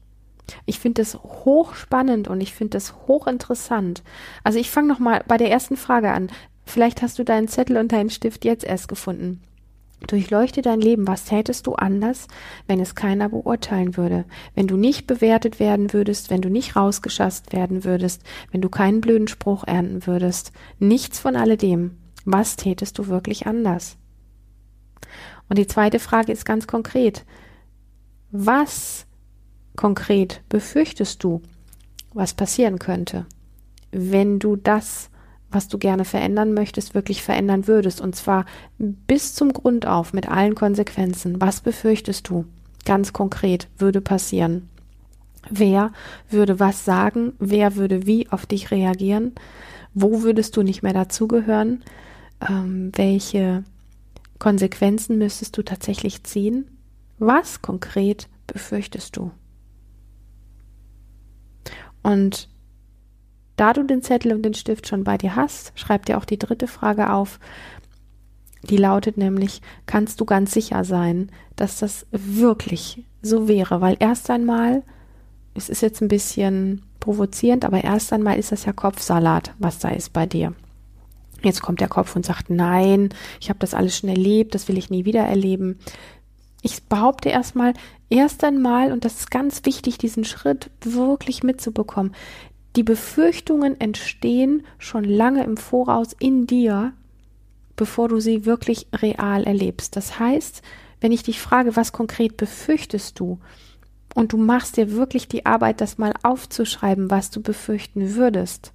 Ich 0.66 0.80
finde 0.80 1.02
es 1.02 1.16
hochspannend 1.16 2.28
und 2.28 2.42
ich 2.42 2.54
finde 2.54 2.78
es 2.78 2.94
hochinteressant. 3.08 4.04
Also 4.44 4.60
ich 4.60 4.70
fange 4.70 4.90
noch 4.90 5.00
mal 5.00 5.24
bei 5.26 5.38
der 5.38 5.50
ersten 5.50 5.78
Frage 5.78 6.12
an. 6.12 6.30
Vielleicht 6.66 7.02
hast 7.02 7.18
du 7.18 7.24
deinen 7.24 7.48
Zettel 7.48 7.78
und 7.78 7.92
deinen 7.92 8.10
Stift 8.10 8.46
jetzt 8.46 8.66
erst 8.66 8.88
gefunden. 8.88 9.42
Durchleuchte 10.08 10.62
dein 10.62 10.82
Leben. 10.82 11.08
Was 11.08 11.26
tätest 11.26 11.68
du 11.68 11.74
anders, 11.74 12.28
wenn 12.68 12.80
es 12.80 12.96
keiner 12.96 13.30
beurteilen 13.30 13.98
würde? 13.98 14.26
Wenn 14.54 14.68
du 14.68 14.78
nicht 14.78 15.08
bewertet 15.08 15.60
werden 15.60 15.94
würdest, 15.94 16.30
wenn 16.30 16.42
du 16.42 16.50
nicht 16.50 16.76
rausgeschasst 16.76 17.54
werden 17.54 17.84
würdest, 17.84 18.24
wenn 18.52 18.62
du 18.62 18.70
keinen 18.70 19.02
blöden 19.02 19.28
Spruch 19.28 19.64
ernten 19.66 20.06
würdest. 20.06 20.52
Nichts 20.80 21.20
von 21.20 21.36
alledem. 21.36 21.98
Was 22.26 22.56
tätest 22.56 22.98
du 23.00 23.08
wirklich 23.08 23.48
anders? 23.48 23.98
Und 25.50 25.58
die 25.58 25.68
zweite 25.68 26.00
Frage 26.00 26.32
ist 26.32 26.46
ganz 26.46 26.68
konkret. 26.68 27.26
Was 28.32 29.06
konkret 29.76 30.42
befürchtest 30.50 31.24
du, 31.24 31.42
was 32.14 32.34
passieren 32.34 32.80
könnte, 32.80 33.26
wenn 33.92 34.40
du 34.40 34.56
das 34.56 35.10
was 35.54 35.68
du 35.68 35.78
gerne 35.78 36.06
verändern 36.06 36.54
möchtest, 36.54 36.94
wirklich 36.94 37.22
verändern 37.24 37.68
würdest. 37.68 38.02
Und 38.02 38.16
zwar 38.16 38.46
bis 38.78 39.34
zum 39.34 39.54
Grund 39.54 39.86
auf 39.86 40.14
mit 40.14 40.30
allen 40.30 40.56
Konsequenzen. 40.56 41.40
Was 41.42 41.62
befürchtest 41.62 42.30
du? 42.30 42.46
Ganz 42.86 43.14
konkret 43.14 43.68
würde 43.78 44.02
passieren. 44.02 44.70
Wer 45.50 45.92
würde 46.30 46.60
was 46.60 46.86
sagen? 46.86 47.34
Wer 47.40 47.76
würde 47.76 48.06
wie 48.06 48.30
auf 48.30 48.46
dich 48.46 48.72
reagieren? 48.72 49.34
Wo 49.94 50.24
würdest 50.24 50.58
du 50.58 50.64
nicht 50.64 50.84
mehr 50.84 50.94
dazugehören? 50.94 51.84
Ähm, 52.48 52.92
welche 52.96 53.64
Konsequenzen 54.40 55.18
müsstest 55.18 55.58
du 55.58 55.64
tatsächlich 55.64 56.24
ziehen? 56.24 56.66
Was 57.20 57.62
konkret 57.62 58.28
befürchtest 58.48 59.16
du? 59.18 59.32
Und 62.02 62.50
da 63.56 63.74
du 63.74 63.84
den 63.84 64.02
Zettel 64.02 64.34
und 64.34 64.44
den 64.44 64.54
Stift 64.54 64.88
schon 64.88 65.04
bei 65.04 65.18
dir 65.18 65.36
hast, 65.36 65.74
schreib 65.76 66.06
dir 66.06 66.18
auch 66.18 66.26
die 66.26 66.40
dritte 66.40 66.68
Frage 66.68 67.12
auf. 67.12 67.40
Die 68.64 68.78
lautet 68.78 69.18
nämlich, 69.18 69.62
kannst 69.86 70.22
du 70.22 70.26
ganz 70.26 70.54
sicher 70.54 70.84
sein, 70.86 71.32
dass 71.56 71.80
das 71.80 72.06
wirklich 72.12 73.06
so 73.22 73.48
wäre? 73.48 73.82
Weil 73.82 73.98
erst 74.00 74.30
einmal, 74.30 74.84
es 75.54 75.70
ist 75.70 75.82
jetzt 75.82 76.02
ein 76.02 76.08
bisschen 76.08 76.82
provozierend, 77.00 77.66
aber 77.66 77.84
erst 77.84 78.14
einmal 78.14 78.40
ist 78.40 78.52
das 78.52 78.66
ja 78.66 78.72
Kopfsalat, 78.72 79.54
was 79.60 79.80
da 79.80 79.90
ist 79.90 80.14
bei 80.14 80.26
dir. 80.26 80.54
Jetzt 81.44 81.62
kommt 81.62 81.82
der 81.82 81.90
Kopf 81.90 82.16
und 82.16 82.26
sagt, 82.26 82.50
nein, 82.50 83.10
ich 83.42 83.50
habe 83.50 83.60
das 83.60 83.74
alles 83.74 83.98
schon 83.98 84.10
erlebt, 84.10 84.56
das 84.56 84.70
will 84.70 84.78
ich 84.78 84.90
nie 84.90 85.04
wieder 85.04 85.24
erleben. 85.24 85.78
Ich 86.62 86.84
behaupte 86.84 87.28
erstmal, 87.28 87.74
erst 88.10 88.46
einmal, 88.46 88.94
und 88.94 89.04
das 89.04 89.16
ist 89.16 89.32
ganz 89.32 89.66
wichtig, 89.66 89.98
diesen 89.98 90.24
Schritt 90.24 90.72
wirklich 90.82 91.44
mitzubekommen, 91.44 92.16
die 92.76 92.84
Befürchtungen 92.84 93.80
entstehen 93.80 94.66
schon 94.78 95.04
lange 95.04 95.44
im 95.44 95.58
Voraus 95.58 96.16
in 96.20 96.48
dir, 96.48 96.94
bevor 97.76 98.10
du 98.10 98.20
sie 98.20 98.46
wirklich 98.46 98.88
real 98.94 99.44
erlebst. 99.44 99.96
Das 99.96 100.20
heißt, 100.20 100.62
wenn 101.02 101.12
ich 101.12 101.24
dich 101.24 101.40
frage, 101.40 101.76
was 101.76 101.92
konkret 101.92 102.38
befürchtest 102.38 103.20
du, 103.20 103.40
und 104.16 104.32
du 104.34 104.38
machst 104.38 104.78
dir 104.78 104.92
wirklich 104.92 105.28
die 105.28 105.46
Arbeit, 105.46 105.82
das 105.82 105.98
mal 105.98 106.14
aufzuschreiben, 106.24 107.10
was 107.10 107.32
du 107.32 107.42
befürchten 107.42 108.16
würdest, 108.16 108.72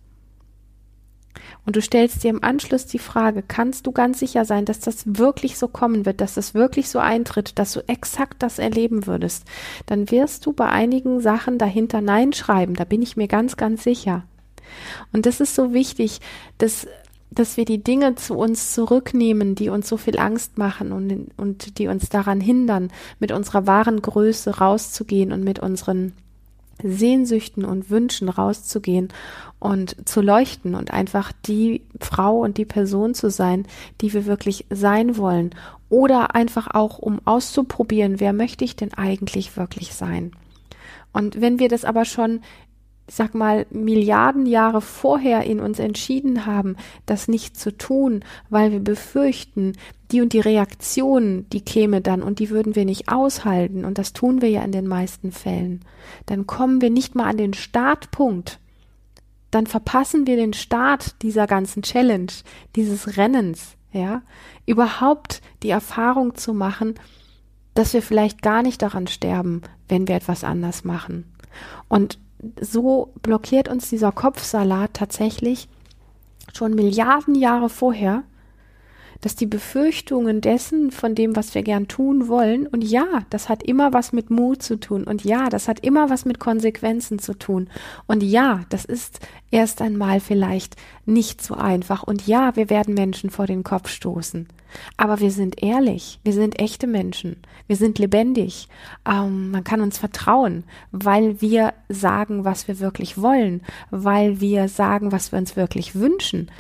und 1.67 1.77
du 1.77 1.83
stellst 1.83 2.25
dir 2.25 2.31
im 2.31 2.43
Anschluss 2.43 2.87
die 2.87 2.99
Frage, 2.99 3.43
kannst 3.47 3.87
du 3.87 3.93
ganz 3.93 4.19
sicher 4.19 4.45
sein, 4.45 4.65
dass 4.65 4.81
das 4.81 5.05
wirklich 5.07 5.59
so 5.59 5.69
kommen 5.69 6.07
wird, 6.07 6.21
dass 6.21 6.35
das 6.35 6.55
wirklich 6.55 6.89
so 6.89 6.99
eintritt, 6.99 7.59
dass 7.59 7.73
du 7.73 7.81
exakt 7.89 8.43
das 8.43 8.59
erleben 8.59 9.07
würdest, 9.07 9.45
dann 9.87 10.11
wirst 10.11 10.47
du 10.47 10.53
bei 10.53 10.69
einigen 10.69 11.21
Sachen 11.21 11.59
dahinter 11.59 12.01
Nein 12.01 12.33
schreiben, 12.33 12.75
da 12.75 12.85
bin 12.85 13.03
ich 13.03 13.17
mir 13.17 13.29
ganz, 13.29 13.57
ganz 13.57 13.85
sicher. 13.85 14.25
Und 15.13 15.27
das 15.27 15.41
ist 15.41 15.55
so 15.55 15.73
wichtig, 15.73 16.21
dass 16.59 16.87
dass 17.31 17.59
wir 17.59 17.67
die 17.67 17.85
Dinge 17.85 18.15
zu 18.15 18.35
uns 18.35 18.73
zurücknehmen, 18.73 19.55
die 19.55 19.69
uns 19.69 19.87
so 19.87 19.99
viel 19.99 20.19
Angst 20.19 20.57
machen 20.57 20.93
und, 20.93 21.29
und 21.37 21.79
die 21.79 21.89
uns 21.89 22.09
daran 22.09 22.41
hindern, 22.41 22.91
mit 23.19 23.33
unserer 23.33 23.67
wahren 23.67 24.01
Größe 24.01 24.59
rauszugehen 24.59 25.33
und 25.33 25.45
mit 25.45 25.59
unseren 25.59 26.15
Sehnsüchten 26.83 27.65
und 27.65 27.91
Wünschen 27.91 28.29
rauszugehen 28.29 29.09
und 29.59 30.09
zu 30.09 30.21
leuchten 30.21 30.75
und 30.75 30.93
einfach 30.93 31.33
die 31.33 31.83
Frau 32.01 32.39
und 32.41 32.59
die 32.59 32.65
Person 32.65 33.15
zu 33.15 33.31
sein, 33.31 33.67
die 34.01 34.13
wir 34.13 34.27
wirklich 34.27 34.67
sein 34.71 35.17
wollen. 35.17 35.51
Oder 35.89 36.35
einfach 36.35 36.69
auch, 36.75 36.99
um 36.99 37.21
auszuprobieren, 37.25 38.21
wer 38.21 38.33
möchte 38.33 38.65
ich 38.65 38.77
denn 38.77 38.95
eigentlich 38.95 39.57
wirklich 39.57 39.95
sein. 39.95 40.33
Und 41.13 41.41
wenn 41.41 41.59
wir 41.59 41.69
das 41.69 41.85
aber 41.85 42.05
schon 42.05 42.41
sag 43.09 43.35
mal, 43.35 43.67
Milliarden 43.71 44.47
Jahre 44.47 44.81
vorher 44.81 45.45
in 45.45 45.61
uns 45.61 45.79
entschieden 45.79 46.47
haben, 46.47 46.77
das 47.07 47.27
nicht 47.27 47.59
zu 47.59 47.77
tun, 47.77 48.23
weil 48.51 48.71
wir 48.71 48.81
befürchten, 48.81 49.73
die 50.11 50.21
und 50.21 50.33
die 50.33 50.41
Reaktion, 50.41 51.47
die 51.53 51.61
käme 51.61 52.01
dann 52.01 52.23
und 52.23 52.39
die 52.39 52.51
würden 52.51 52.75
wir 52.75 52.85
nicht 52.85 53.11
aushalten, 53.11 53.85
und 53.85 53.99
das 53.99 54.13
tun 54.13 54.41
wir 54.41 54.49
ja 54.49 54.63
in 54.63 54.73
den 54.73 54.87
meisten 54.87 55.33
Fällen, 55.33 55.85
dann 56.27 56.47
kommen 56.47 56.81
wir 56.81 56.91
nicht 56.91 57.15
mal 57.15 57.25
an 57.25 57.37
den 57.37 57.55
Startpunkt. 57.55 58.59
Dann 59.51 59.67
verpassen 59.67 60.27
wir 60.27 60.37
den 60.37 60.53
Start 60.53 61.23
dieser 61.23 61.47
ganzen 61.47 61.83
Challenge, 61.83 62.33
dieses 62.77 63.17
Rennens, 63.17 63.77
ja, 63.93 64.23
überhaupt 64.67 65.41
die 65.63 65.71
Erfahrung 65.71 66.35
zu 66.35 66.53
machen, 66.53 66.95
dass 67.75 67.95
wir 67.95 68.03
vielleicht 68.03 68.43
gar 68.43 68.63
nicht 68.63 68.83
daran 68.83 69.07
sterben, 69.07 69.63
wenn 69.89 70.09
wir 70.09 70.17
etwas 70.17 70.45
anders 70.45 70.85
machen. 70.85 71.33
Und 71.89 72.19
so 72.61 73.13
blockiert 73.23 73.69
uns 73.69 73.89
dieser 73.89 74.13
Kopfsalat 74.13 74.95
tatsächlich 74.95 75.69
schon 76.53 76.75
Milliarden 76.75 77.35
Jahre 77.35 77.69
vorher, 77.69 78.25
dass 79.21 79.37
die 79.37 79.47
Befürchtungen 79.47 80.41
dessen, 80.41 80.91
von 80.91 81.15
dem, 81.15 81.35
was 81.35 81.55
wir 81.55 81.63
gern 81.63 81.89
tun 81.89 82.29
wollen, 82.29 82.67
und 82.67 82.85
ja, 82.85 83.07
das 83.31 83.49
hat 83.49 83.63
immer 83.63 83.93
was 83.93 84.13
mit 84.13 84.31
Mut 84.31 84.63
zu 84.63 84.79
tun, 84.79 85.05
und 85.05 85.25
ja, 85.25 85.49
das 85.49 85.69
hat 85.69 85.81
immer 85.81 86.11
was 86.11 86.25
mit 86.25 86.39
Konsequenzen 86.39 87.19
zu 87.19 87.35
tun, 87.35 87.69
und 88.07 88.23
ja, 88.23 88.63
das 88.69 88.85
ist 88.85 89.21
erst 89.51 89.83
einmal 89.83 90.21
vielleicht 90.21 90.77
nicht 91.07 91.43
so 91.43 91.55
einfach, 91.55 92.03
und 92.03 92.27
ja, 92.27 92.55
wir 92.57 92.71
werden 92.71 92.95
Menschen 92.95 93.31
vor 93.31 93.47
den 93.47 93.65
Kopf 93.65 93.89
stoßen. 93.89 94.49
Aber 94.97 95.21
wir 95.21 95.31
sind 95.31 95.63
ehrlich, 95.63 96.21
wir 96.25 96.33
sind 96.35 96.61
echte 96.61 96.87
Menschen, 96.87 97.37
wir 97.67 97.77
sind 97.77 97.99
lebendig, 97.99 98.69
ähm, 99.09 99.51
man 99.51 99.65
kann 99.65 99.81
uns 99.81 99.99
vertrauen, 99.99 100.65
weil 100.91 101.41
wir 101.41 101.73
sagen, 101.89 102.45
was 102.45 102.69
wir 102.69 102.79
wirklich 102.79 103.21
wollen, 103.21 103.63
weil 103.91 104.41
wir 104.41 104.69
sagen, 104.69 105.11
was 105.11 105.33
wir 105.33 105.39
uns 105.39 105.57
wirklich 105.57 105.95
wünschen. 105.95 106.51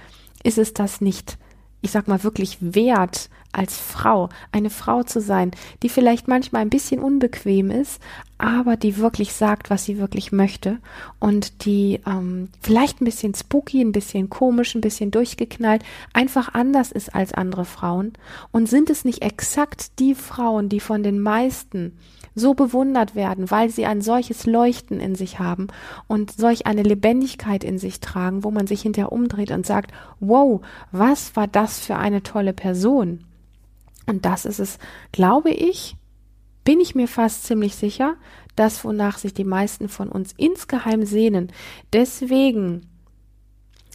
Ist 0.42 0.58
es 0.58 0.72
das 0.72 1.00
nicht 1.00 1.36
ich 1.80 1.90
sag 1.90 2.08
mal, 2.08 2.24
wirklich 2.24 2.58
wert, 2.60 3.30
als 3.52 3.78
Frau, 3.78 4.28
eine 4.52 4.70
Frau 4.70 5.02
zu 5.02 5.20
sein, 5.20 5.52
die 5.82 5.88
vielleicht 5.88 6.28
manchmal 6.28 6.62
ein 6.62 6.70
bisschen 6.70 7.00
unbequem 7.00 7.70
ist, 7.70 8.00
aber 8.36 8.76
die 8.76 8.98
wirklich 8.98 9.32
sagt, 9.32 9.70
was 9.70 9.84
sie 9.84 9.98
wirklich 9.98 10.32
möchte 10.32 10.78
und 11.18 11.64
die 11.64 12.00
ähm, 12.06 12.50
vielleicht 12.60 13.00
ein 13.00 13.04
bisschen 13.04 13.34
spooky, 13.34 13.80
ein 13.80 13.92
bisschen 13.92 14.28
komisch, 14.28 14.74
ein 14.74 14.80
bisschen 14.80 15.10
durchgeknallt, 15.10 15.82
einfach 16.12 16.54
anders 16.54 16.92
ist 16.92 17.14
als 17.14 17.32
andere 17.32 17.64
Frauen. 17.64 18.12
Und 18.52 18.68
sind 18.68 18.90
es 18.90 19.04
nicht 19.04 19.22
exakt 19.22 19.98
die 19.98 20.14
Frauen, 20.14 20.68
die 20.68 20.80
von 20.80 21.02
den 21.02 21.20
meisten 21.20 21.96
so 22.38 22.54
bewundert 22.54 23.14
werden, 23.14 23.50
weil 23.50 23.70
sie 23.70 23.86
ein 23.86 24.00
solches 24.00 24.46
Leuchten 24.46 25.00
in 25.00 25.14
sich 25.14 25.38
haben 25.38 25.68
und 26.06 26.32
solch 26.32 26.66
eine 26.66 26.82
Lebendigkeit 26.82 27.64
in 27.64 27.78
sich 27.78 28.00
tragen, 28.00 28.44
wo 28.44 28.50
man 28.50 28.66
sich 28.66 28.82
hinterher 28.82 29.12
umdreht 29.12 29.50
und 29.50 29.66
sagt, 29.66 29.92
wow, 30.20 30.60
was 30.92 31.36
war 31.36 31.46
das 31.46 31.78
für 31.78 31.96
eine 31.96 32.22
tolle 32.22 32.52
Person? 32.52 33.24
Und 34.06 34.24
das 34.24 34.46
ist 34.46 34.58
es, 34.58 34.78
glaube 35.12 35.50
ich, 35.50 35.96
bin 36.64 36.80
ich 36.80 36.94
mir 36.94 37.08
fast 37.08 37.44
ziemlich 37.44 37.76
sicher, 37.76 38.16
das, 38.56 38.84
wonach 38.84 39.18
sich 39.18 39.34
die 39.34 39.44
meisten 39.44 39.88
von 39.88 40.08
uns 40.08 40.32
insgeheim 40.36 41.04
sehnen. 41.04 41.52
Deswegen, 41.92 42.88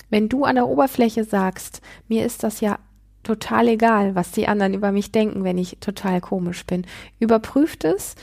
wenn 0.10 0.30
du 0.30 0.44
an 0.44 0.56
der 0.56 0.68
Oberfläche 0.68 1.24
sagst, 1.24 1.82
mir 2.08 2.26
ist 2.26 2.44
das 2.44 2.62
ja 2.62 2.80
total 3.24 3.70
egal, 3.70 4.16
was 4.16 4.32
die 4.32 4.48
anderen 4.48 4.74
über 4.74 4.92
mich 4.92 5.12
denken, 5.12 5.44
wenn 5.44 5.58
ich 5.58 5.78
total 5.80 6.22
komisch 6.22 6.66
bin. 6.66 6.86
Überprüft 7.20 7.84
es 7.84 8.16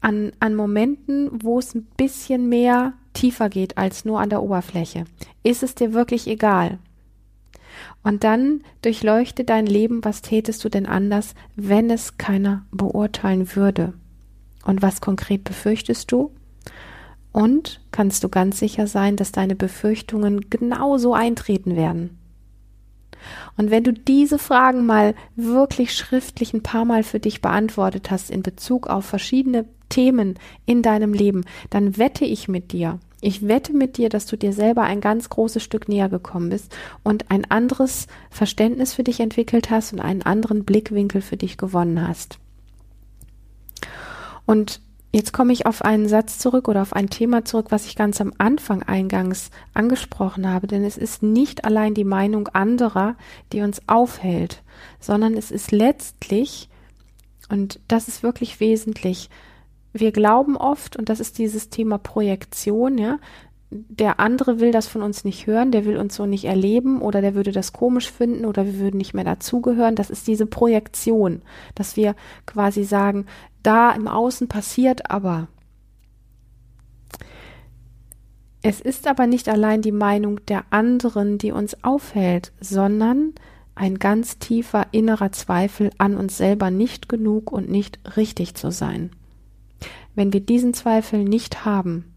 an, 0.00 0.32
an 0.40 0.54
Momenten, 0.54 1.30
wo 1.42 1.58
es 1.58 1.74
ein 1.74 1.86
bisschen 1.96 2.48
mehr 2.48 2.92
tiefer 3.14 3.48
geht 3.48 3.78
als 3.78 4.04
nur 4.04 4.20
an 4.20 4.30
der 4.30 4.42
Oberfläche. 4.42 5.04
Ist 5.42 5.62
es 5.62 5.74
dir 5.74 5.92
wirklich 5.92 6.26
egal? 6.26 6.78
Und 8.02 8.24
dann 8.24 8.62
durchleuchte 8.82 9.44
dein 9.44 9.66
Leben, 9.66 10.04
was 10.04 10.22
tätest 10.22 10.64
du 10.64 10.68
denn 10.68 10.86
anders, 10.86 11.34
wenn 11.56 11.90
es 11.90 12.18
keiner 12.18 12.64
beurteilen 12.70 13.54
würde? 13.54 13.94
Und 14.64 14.82
was 14.82 15.00
konkret 15.00 15.44
befürchtest 15.44 16.10
du? 16.10 16.32
Und 17.32 17.80
kannst 17.92 18.22
du 18.24 18.28
ganz 18.28 18.58
sicher 18.58 18.86
sein, 18.86 19.16
dass 19.16 19.32
deine 19.32 19.56
Befürchtungen 19.56 20.50
genauso 20.50 21.14
eintreten 21.14 21.76
werden? 21.76 22.18
Und 23.56 23.70
wenn 23.70 23.84
du 23.84 23.92
diese 23.92 24.38
Fragen 24.38 24.86
mal 24.86 25.14
wirklich 25.36 25.94
schriftlich 25.94 26.54
ein 26.54 26.62
paar 26.62 26.84
Mal 26.84 27.02
für 27.02 27.20
dich 27.20 27.40
beantwortet 27.40 28.10
hast 28.10 28.30
in 28.30 28.42
Bezug 28.42 28.86
auf 28.86 29.04
verschiedene 29.04 29.66
Themen 29.88 30.38
in 30.66 30.82
deinem 30.82 31.12
Leben, 31.12 31.44
dann 31.70 31.98
wette 31.98 32.24
ich 32.24 32.48
mit 32.48 32.72
dir, 32.72 32.98
Ich 33.24 33.46
wette 33.46 33.72
mit 33.72 33.98
dir, 33.98 34.08
dass 34.08 34.26
du 34.26 34.36
dir 34.36 34.52
selber 34.52 34.82
ein 34.82 35.00
ganz 35.00 35.28
großes 35.28 35.62
Stück 35.62 35.88
näher 35.88 36.08
gekommen 36.08 36.50
bist 36.50 36.76
und 37.04 37.30
ein 37.30 37.48
anderes 37.48 38.08
Verständnis 38.30 38.94
für 38.94 39.04
dich 39.04 39.20
entwickelt 39.20 39.70
hast 39.70 39.92
und 39.92 40.00
einen 40.00 40.22
anderen 40.22 40.64
Blickwinkel 40.64 41.22
für 41.22 41.36
dich 41.36 41.56
gewonnen 41.56 42.06
hast. 42.06 42.40
Und 44.44 44.80
jetzt 45.12 45.32
komme 45.32 45.52
ich 45.52 45.66
auf 45.66 45.82
einen 45.82 46.08
Satz 46.08 46.38
zurück 46.38 46.68
oder 46.68 46.82
auf 46.82 46.94
ein 46.94 47.10
Thema 47.10 47.44
zurück, 47.44 47.66
was 47.70 47.86
ich 47.86 47.96
ganz 47.96 48.20
am 48.20 48.32
Anfang 48.38 48.82
eingangs 48.82 49.50
angesprochen 49.74 50.48
habe, 50.48 50.66
denn 50.66 50.84
es 50.84 50.96
ist 50.96 51.22
nicht 51.22 51.64
allein 51.64 51.94
die 51.94 52.04
Meinung 52.04 52.48
anderer, 52.48 53.16
die 53.52 53.60
uns 53.60 53.82
aufhält, 53.86 54.62
sondern 54.98 55.34
es 55.34 55.50
ist 55.50 55.70
letztlich, 55.70 56.68
und 57.50 57.78
das 57.88 58.08
ist 58.08 58.22
wirklich 58.22 58.58
wesentlich, 58.60 59.28
wir 59.92 60.12
glauben 60.12 60.56
oft, 60.56 60.96
und 60.96 61.10
das 61.10 61.20
ist 61.20 61.36
dieses 61.36 61.68
Thema 61.68 61.98
Projektion, 61.98 62.96
ja, 62.96 63.18
der 63.88 64.20
andere 64.20 64.60
will 64.60 64.72
das 64.72 64.86
von 64.86 65.02
uns 65.02 65.24
nicht 65.24 65.46
hören, 65.46 65.72
der 65.72 65.84
will 65.84 65.96
uns 65.96 66.14
so 66.14 66.26
nicht 66.26 66.44
erleben 66.44 67.00
oder 67.00 67.20
der 67.20 67.34
würde 67.34 67.52
das 67.52 67.72
komisch 67.72 68.10
finden 68.10 68.44
oder 68.44 68.66
wir 68.66 68.78
würden 68.78 68.98
nicht 68.98 69.14
mehr 69.14 69.24
dazugehören. 69.24 69.94
Das 69.94 70.10
ist 70.10 70.26
diese 70.26 70.46
Projektion, 70.46 71.42
dass 71.74 71.96
wir 71.96 72.14
quasi 72.46 72.84
sagen, 72.84 73.26
da 73.62 73.92
im 73.92 74.08
Außen 74.08 74.48
passiert 74.48 75.10
aber. 75.10 75.48
Es 78.62 78.80
ist 78.80 79.08
aber 79.08 79.26
nicht 79.26 79.48
allein 79.48 79.82
die 79.82 79.92
Meinung 79.92 80.44
der 80.46 80.64
anderen, 80.70 81.38
die 81.38 81.50
uns 81.50 81.82
aufhält, 81.82 82.52
sondern 82.60 83.34
ein 83.74 83.98
ganz 83.98 84.38
tiefer 84.38 84.86
innerer 84.92 85.32
Zweifel 85.32 85.90
an 85.98 86.16
uns 86.16 86.36
selber 86.36 86.70
nicht 86.70 87.08
genug 87.08 87.50
und 87.50 87.68
nicht 87.68 87.98
richtig 88.16 88.54
zu 88.54 88.70
sein. 88.70 89.10
Wenn 90.14 90.32
wir 90.32 90.40
diesen 90.40 90.74
Zweifel 90.74 91.24
nicht 91.24 91.64
haben, 91.64 92.11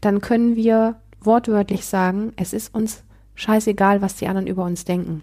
dann 0.00 0.20
können 0.20 0.56
wir 0.56 0.96
wortwörtlich 1.20 1.84
sagen, 1.84 2.32
es 2.36 2.52
ist 2.52 2.74
uns 2.74 3.02
scheißegal, 3.34 4.02
was 4.02 4.16
die 4.16 4.26
anderen 4.26 4.46
über 4.46 4.64
uns 4.64 4.84
denken. 4.84 5.22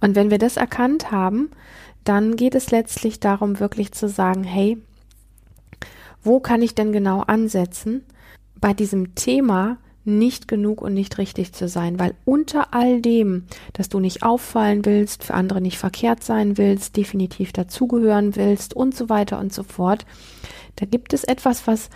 Und 0.00 0.14
wenn 0.14 0.30
wir 0.30 0.38
das 0.38 0.56
erkannt 0.56 1.10
haben, 1.10 1.50
dann 2.04 2.36
geht 2.36 2.54
es 2.54 2.70
letztlich 2.70 3.18
darum, 3.20 3.58
wirklich 3.58 3.92
zu 3.92 4.08
sagen, 4.08 4.44
hey, 4.44 4.78
wo 6.22 6.40
kann 6.40 6.62
ich 6.62 6.74
denn 6.74 6.92
genau 6.92 7.20
ansetzen, 7.20 8.04
bei 8.60 8.74
diesem 8.74 9.14
Thema 9.14 9.78
nicht 10.04 10.46
genug 10.46 10.82
und 10.82 10.94
nicht 10.94 11.18
richtig 11.18 11.52
zu 11.52 11.68
sein, 11.68 11.98
weil 11.98 12.14
unter 12.24 12.72
all 12.72 13.00
dem, 13.00 13.44
dass 13.72 13.88
du 13.88 13.98
nicht 13.98 14.22
auffallen 14.22 14.84
willst, 14.84 15.24
für 15.24 15.34
andere 15.34 15.60
nicht 15.60 15.78
verkehrt 15.78 16.22
sein 16.22 16.56
willst, 16.56 16.96
definitiv 16.96 17.52
dazugehören 17.52 18.36
willst 18.36 18.74
und 18.74 18.94
so 18.94 19.08
weiter 19.08 19.38
und 19.40 19.52
so 19.52 19.64
fort, 19.64 20.06
da 20.76 20.86
gibt 20.86 21.12
es 21.12 21.24
etwas, 21.24 21.66
was, 21.66 21.90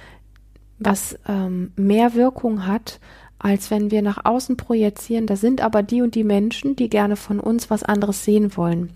was 0.81 1.17
ähm, 1.29 1.73
mehr 1.77 2.15
Wirkung 2.15 2.67
hat, 2.67 2.99
als 3.39 3.71
wenn 3.71 3.91
wir 3.91 4.03
nach 4.03 4.25
außen 4.25 4.57
projizieren, 4.57 5.27
da 5.27 5.37
sind 5.37 5.61
aber 5.61 5.83
die 5.83 6.03
und 6.03 6.15
die 6.15 6.25
Menschen, 6.25 6.77
die 6.77 6.91
gerne 6.91 7.17
von 7.17 7.39
uns 7.41 7.71
was 7.71 7.83
anderes 7.83 8.25
sehen 8.25 8.57
wollen. 8.57 8.91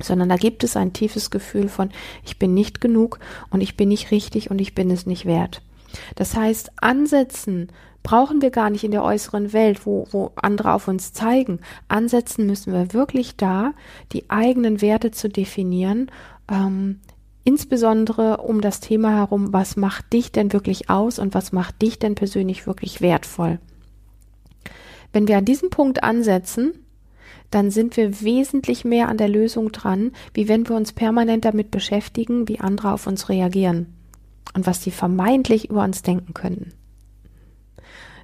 Sondern 0.00 0.28
da 0.28 0.36
gibt 0.36 0.64
es 0.64 0.76
ein 0.76 0.92
tiefes 0.92 1.30
Gefühl 1.30 1.68
von, 1.68 1.90
ich 2.24 2.38
bin 2.38 2.54
nicht 2.54 2.80
genug 2.80 3.18
und 3.50 3.60
ich 3.60 3.76
bin 3.76 3.88
nicht 3.88 4.10
richtig 4.10 4.50
und 4.50 4.60
ich 4.60 4.74
bin 4.74 4.90
es 4.90 5.06
nicht 5.06 5.26
wert. 5.26 5.62
Das 6.14 6.36
heißt, 6.36 6.72
Ansetzen 6.80 7.68
brauchen 8.02 8.42
wir 8.42 8.50
gar 8.50 8.70
nicht 8.70 8.84
in 8.84 8.90
der 8.90 9.04
äußeren 9.04 9.52
Welt, 9.52 9.86
wo, 9.86 10.06
wo 10.10 10.32
andere 10.36 10.72
auf 10.72 10.88
uns 10.88 11.12
zeigen. 11.12 11.60
Ansetzen 11.88 12.46
müssen 12.46 12.72
wir 12.72 12.92
wirklich 12.92 13.36
da, 13.36 13.72
die 14.12 14.28
eigenen 14.30 14.80
Werte 14.80 15.10
zu 15.10 15.28
definieren, 15.28 16.10
ähm, 16.50 17.00
insbesondere 17.44 18.38
um 18.38 18.60
das 18.60 18.80
Thema 18.80 19.16
herum, 19.16 19.52
was 19.52 19.76
macht 19.76 20.12
dich 20.12 20.32
denn 20.32 20.52
wirklich 20.52 20.90
aus 20.90 21.18
und 21.18 21.34
was 21.34 21.52
macht 21.52 21.80
dich 21.82 21.98
denn 21.98 22.14
persönlich 22.14 22.66
wirklich 22.66 23.00
wertvoll. 23.00 23.58
Wenn 25.12 25.28
wir 25.28 25.38
an 25.38 25.44
diesem 25.44 25.70
Punkt 25.70 26.02
ansetzen, 26.02 26.72
dann 27.50 27.70
sind 27.70 27.96
wir 27.96 28.22
wesentlich 28.22 28.84
mehr 28.84 29.08
an 29.08 29.18
der 29.18 29.28
Lösung 29.28 29.72
dran, 29.72 30.12
wie 30.32 30.48
wenn 30.48 30.68
wir 30.68 30.76
uns 30.76 30.92
permanent 30.92 31.44
damit 31.44 31.70
beschäftigen, 31.70 32.48
wie 32.48 32.60
andere 32.60 32.92
auf 32.92 33.06
uns 33.06 33.28
reagieren 33.28 33.92
und 34.54 34.66
was 34.66 34.82
sie 34.82 34.90
vermeintlich 34.90 35.68
über 35.70 35.84
uns 35.84 36.02
denken 36.02 36.34
könnten. 36.34 36.72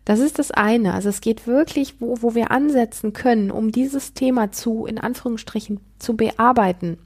Das 0.08 0.20
ist 0.20 0.38
das 0.38 0.50
eine. 0.50 0.94
Also 0.94 1.10
es 1.10 1.20
geht 1.20 1.46
wirklich, 1.46 1.96
wo, 2.00 2.22
wo 2.22 2.34
wir 2.34 2.50
ansetzen 2.50 3.12
können, 3.12 3.50
um 3.50 3.72
dieses 3.72 4.14
Thema 4.14 4.50
zu, 4.50 4.86
in 4.86 4.96
Anführungsstrichen, 4.96 5.80
zu 5.98 6.16
bearbeiten, 6.16 6.96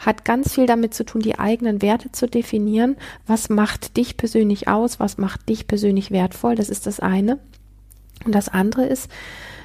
hat 0.00 0.24
ganz 0.24 0.54
viel 0.54 0.66
damit 0.66 0.92
zu 0.92 1.04
tun, 1.04 1.20
die 1.20 1.38
eigenen 1.38 1.82
Werte 1.82 2.10
zu 2.10 2.26
definieren. 2.26 2.96
Was 3.28 3.48
macht 3.48 3.96
dich 3.96 4.16
persönlich 4.16 4.66
aus? 4.66 4.98
Was 4.98 5.18
macht 5.18 5.48
dich 5.48 5.68
persönlich 5.68 6.10
wertvoll? 6.10 6.56
Das 6.56 6.68
ist 6.68 6.88
das 6.88 6.98
eine. 6.98 7.38
Und 8.24 8.34
das 8.34 8.48
andere 8.48 8.86
ist 8.86 9.08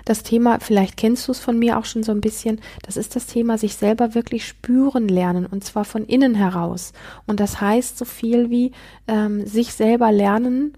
das 0.05 0.21
Thema, 0.21 0.59
vielleicht 0.59 0.95
kennst 0.95 1.27
du 1.27 1.31
es 1.31 1.39
von 1.39 1.57
mir 1.57 1.79
auch 1.79 1.85
schon 1.85 2.03
so 2.03 2.11
ein 2.11 2.21
bisschen, 2.21 2.61
das 2.83 2.95
ist 2.95 3.15
das 3.15 3.25
Thema, 3.25 3.57
sich 3.57 3.75
selber 3.75 4.13
wirklich 4.13 4.45
spüren 4.45 5.07
lernen 5.07 5.47
und 5.47 5.63
zwar 5.63 5.85
von 5.85 6.05
innen 6.05 6.35
heraus. 6.35 6.93
Und 7.25 7.39
das 7.39 7.59
heißt 7.59 7.97
so 7.97 8.05
viel 8.05 8.51
wie 8.51 8.71
ähm, 9.07 9.47
sich 9.47 9.73
selber 9.73 10.11
lernen, 10.11 10.75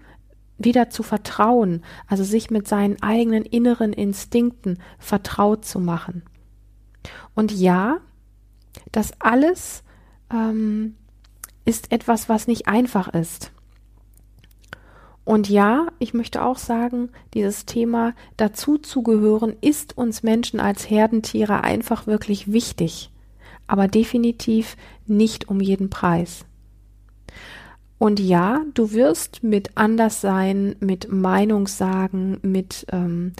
wieder 0.58 0.90
zu 0.90 1.02
vertrauen, 1.02 1.82
also 2.06 2.24
sich 2.24 2.50
mit 2.50 2.66
seinen 2.66 3.02
eigenen 3.02 3.44
inneren 3.44 3.92
Instinkten 3.92 4.78
vertraut 4.98 5.64
zu 5.64 5.78
machen. 5.78 6.22
Und 7.34 7.52
ja, 7.52 7.98
das 8.92 9.12
alles 9.20 9.82
ähm, 10.32 10.96
ist 11.64 11.92
etwas, 11.92 12.28
was 12.28 12.46
nicht 12.46 12.68
einfach 12.68 13.08
ist. 13.08 13.52
Und 15.24 15.48
ja, 15.48 15.88
ich 15.98 16.14
möchte 16.14 16.40
auch 16.40 16.56
sagen, 16.56 17.10
dieses 17.34 17.66
Thema 17.66 18.14
dazuzugehören 18.36 19.56
ist 19.60 19.98
uns 19.98 20.22
Menschen 20.22 20.60
als 20.60 20.88
Herdentiere 20.88 21.64
einfach 21.64 22.06
wirklich 22.06 22.52
wichtig, 22.52 23.10
aber 23.66 23.88
definitiv 23.88 24.76
nicht 25.06 25.48
um 25.48 25.60
jeden 25.60 25.90
Preis. 25.90 26.44
Und 27.98 28.20
ja, 28.20 28.62
du 28.74 28.92
wirst 28.92 29.42
mit 29.42 29.70
Anderssein, 29.76 30.76
mit 30.80 31.10
Meinungssagen, 31.10 32.38
mit 32.42 32.86
ähm, 32.92 33.32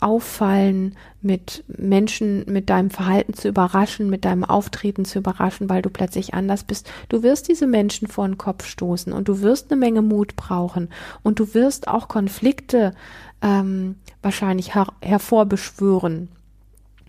Auffallen, 0.00 0.96
mit 1.22 1.64
Menschen, 1.68 2.44
mit 2.46 2.68
deinem 2.68 2.90
Verhalten 2.90 3.34
zu 3.34 3.48
überraschen, 3.48 4.10
mit 4.10 4.24
deinem 4.24 4.44
Auftreten 4.44 5.04
zu 5.04 5.20
überraschen, 5.20 5.70
weil 5.70 5.80
du 5.80 5.90
plötzlich 5.90 6.34
anders 6.34 6.64
bist. 6.64 6.90
Du 7.08 7.22
wirst 7.22 7.48
diese 7.48 7.68
Menschen 7.68 8.08
vor 8.08 8.26
den 8.26 8.36
Kopf 8.36 8.66
stoßen 8.66 9.12
und 9.12 9.28
du 9.28 9.40
wirst 9.40 9.70
eine 9.70 9.78
Menge 9.78 10.02
Mut 10.02 10.34
brauchen 10.34 10.88
und 11.22 11.38
du 11.38 11.54
wirst 11.54 11.86
auch 11.86 12.08
Konflikte 12.08 12.94
ähm, 13.42 13.94
wahrscheinlich 14.22 14.74
her 14.74 14.88
hervorbeschwören. 15.00 16.28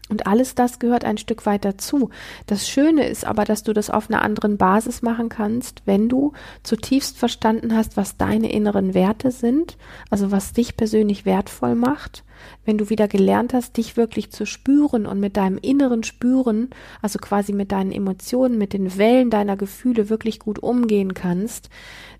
Und 0.09 0.27
alles 0.27 0.53
das 0.53 0.79
gehört 0.79 1.05
ein 1.05 1.17
Stück 1.17 1.45
weit 1.45 1.63
dazu. 1.63 2.09
Das 2.45 2.67
Schöne 2.67 3.07
ist 3.07 3.25
aber, 3.25 3.45
dass 3.45 3.63
du 3.63 3.71
das 3.71 3.89
auf 3.89 4.09
einer 4.09 4.21
anderen 4.21 4.57
Basis 4.57 5.01
machen 5.01 5.29
kannst, 5.29 5.81
wenn 5.85 6.09
du 6.09 6.33
zutiefst 6.61 7.17
verstanden 7.17 7.75
hast, 7.75 7.95
was 7.95 8.17
deine 8.17 8.51
inneren 8.51 8.93
Werte 8.93 9.31
sind, 9.31 9.77
also 10.09 10.29
was 10.29 10.51
dich 10.51 10.75
persönlich 10.75 11.25
wertvoll 11.25 11.75
macht, 11.75 12.25
wenn 12.65 12.77
du 12.77 12.89
wieder 12.89 13.07
gelernt 13.07 13.53
hast, 13.53 13.77
dich 13.77 13.95
wirklich 13.95 14.29
zu 14.29 14.45
spüren 14.45 15.05
und 15.05 15.21
mit 15.21 15.37
deinem 15.37 15.57
inneren 15.57 16.03
Spüren, 16.03 16.69
also 17.01 17.17
quasi 17.17 17.53
mit 17.53 17.71
deinen 17.71 17.93
Emotionen, 17.93 18.57
mit 18.57 18.73
den 18.73 18.97
Wellen 18.97 19.29
deiner 19.29 19.55
Gefühle 19.55 20.09
wirklich 20.09 20.39
gut 20.39 20.59
umgehen 20.59 21.13
kannst, 21.13 21.69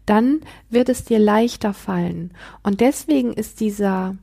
dann 0.06 0.40
wird 0.70 0.88
es 0.88 1.04
dir 1.04 1.20
leichter 1.20 1.74
fallen. 1.74 2.32
Und 2.64 2.80
deswegen 2.80 3.34
ist 3.34 3.60
dieser 3.60 4.16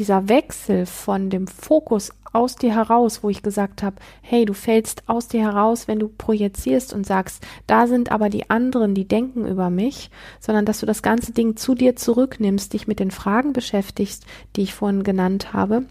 dieser 0.00 0.30
Wechsel 0.30 0.86
von 0.86 1.28
dem 1.28 1.46
Fokus 1.46 2.10
aus 2.32 2.56
dir 2.56 2.74
heraus, 2.74 3.22
wo 3.22 3.28
ich 3.28 3.42
gesagt 3.42 3.82
habe, 3.82 3.96
hey, 4.22 4.46
du 4.46 4.54
fällst 4.54 5.02
aus 5.08 5.28
dir 5.28 5.42
heraus, 5.42 5.88
wenn 5.88 5.98
du 5.98 6.08
projizierst 6.08 6.94
und 6.94 7.06
sagst, 7.06 7.46
da 7.66 7.86
sind 7.86 8.10
aber 8.10 8.30
die 8.30 8.48
anderen, 8.48 8.94
die 8.94 9.06
denken 9.06 9.46
über 9.46 9.68
mich, 9.68 10.10
sondern 10.40 10.64
dass 10.64 10.80
du 10.80 10.86
das 10.86 11.02
ganze 11.02 11.32
Ding 11.32 11.56
zu 11.56 11.74
dir 11.74 11.96
zurücknimmst, 11.96 12.72
dich 12.72 12.88
mit 12.88 12.98
den 12.98 13.10
Fragen 13.10 13.52
beschäftigst, 13.52 14.24
die 14.56 14.62
ich 14.62 14.74
vorhin 14.74 15.02
genannt 15.02 15.52
habe 15.52 15.84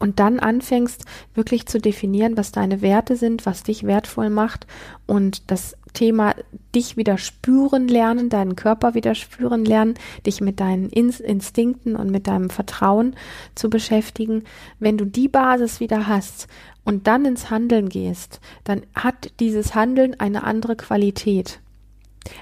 und 0.00 0.18
dann 0.18 0.40
anfängst 0.40 1.04
wirklich 1.34 1.66
zu 1.66 1.78
definieren, 1.78 2.36
was 2.36 2.50
deine 2.50 2.82
Werte 2.82 3.14
sind, 3.14 3.46
was 3.46 3.62
dich 3.62 3.84
wertvoll 3.84 4.30
macht 4.30 4.66
und 5.06 5.48
das 5.50 5.76
Thema 5.92 6.34
dich 6.74 6.96
wieder 6.96 7.18
spüren 7.18 7.86
lernen, 7.86 8.28
deinen 8.28 8.56
Körper 8.56 8.94
wieder 8.94 9.14
spüren 9.14 9.64
lernen, 9.64 9.94
dich 10.26 10.40
mit 10.40 10.58
deinen 10.60 10.88
Instinkten 10.88 11.96
und 11.96 12.10
mit 12.10 12.26
deinem 12.26 12.50
Vertrauen 12.50 13.14
zu 13.54 13.70
beschäftigen. 13.70 14.44
Wenn 14.78 14.96
du 14.96 15.04
die 15.04 15.28
Basis 15.28 15.80
wieder 15.80 16.06
hast 16.06 16.48
und 16.84 17.06
dann 17.06 17.24
ins 17.24 17.50
Handeln 17.50 17.88
gehst, 17.88 18.40
dann 18.64 18.82
hat 18.94 19.32
dieses 19.40 19.74
Handeln 19.74 20.18
eine 20.18 20.44
andere 20.44 20.76
Qualität. 20.76 21.60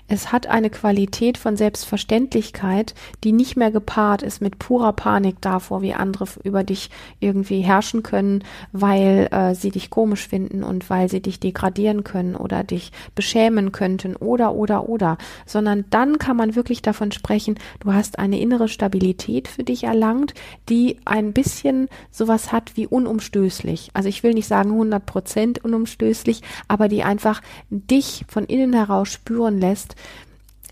Es 0.08 0.32
hat 0.32 0.46
eine 0.46 0.70
Qualität 0.70 1.38
von 1.38 1.56
Selbstverständlichkeit, 1.56 2.94
die 3.24 3.32
nicht 3.32 3.56
mehr 3.56 3.70
gepaart 3.70 4.22
ist 4.22 4.40
mit 4.40 4.58
purer 4.58 4.92
Panik 4.92 5.40
davor, 5.40 5.82
wie 5.82 5.94
andere 5.94 6.26
über 6.42 6.64
dich 6.64 6.90
irgendwie 7.20 7.60
herrschen 7.60 8.02
können, 8.02 8.42
weil 8.72 9.28
äh, 9.30 9.54
sie 9.54 9.70
dich 9.70 9.90
komisch 9.90 10.26
finden 10.26 10.64
und 10.64 10.90
weil 10.90 11.08
sie 11.08 11.20
dich 11.20 11.38
degradieren 11.40 12.04
können 12.04 12.34
oder 12.34 12.64
dich 12.64 12.90
beschämen 13.14 13.70
könnten 13.70 14.16
oder 14.16 14.54
oder 14.54 14.88
oder, 14.88 15.18
sondern 15.46 15.84
dann 15.90 16.18
kann 16.18 16.36
man 16.36 16.56
wirklich 16.56 16.82
davon 16.82 17.12
sprechen, 17.12 17.58
du 17.80 17.92
hast 17.92 18.18
eine 18.18 18.40
innere 18.40 18.68
Stabilität 18.68 19.46
für 19.46 19.62
dich 19.62 19.84
erlangt, 19.84 20.34
die 20.68 20.98
ein 21.04 21.32
bisschen 21.32 21.88
sowas 22.10 22.50
hat 22.50 22.76
wie 22.76 22.86
unumstößlich. 22.86 23.90
Also 23.94 24.08
ich 24.08 24.22
will 24.22 24.34
nicht 24.34 24.48
sagen 24.48 24.72
100 24.72 25.04
Prozent 25.06 25.64
unumstößlich, 25.64 26.42
aber 26.66 26.88
die 26.88 27.04
einfach 27.04 27.42
dich 27.70 28.24
von 28.28 28.44
innen 28.44 28.72
heraus 28.72 29.08
spüren 29.08 29.58
lässt, 29.58 29.67
lässt, 29.68 29.94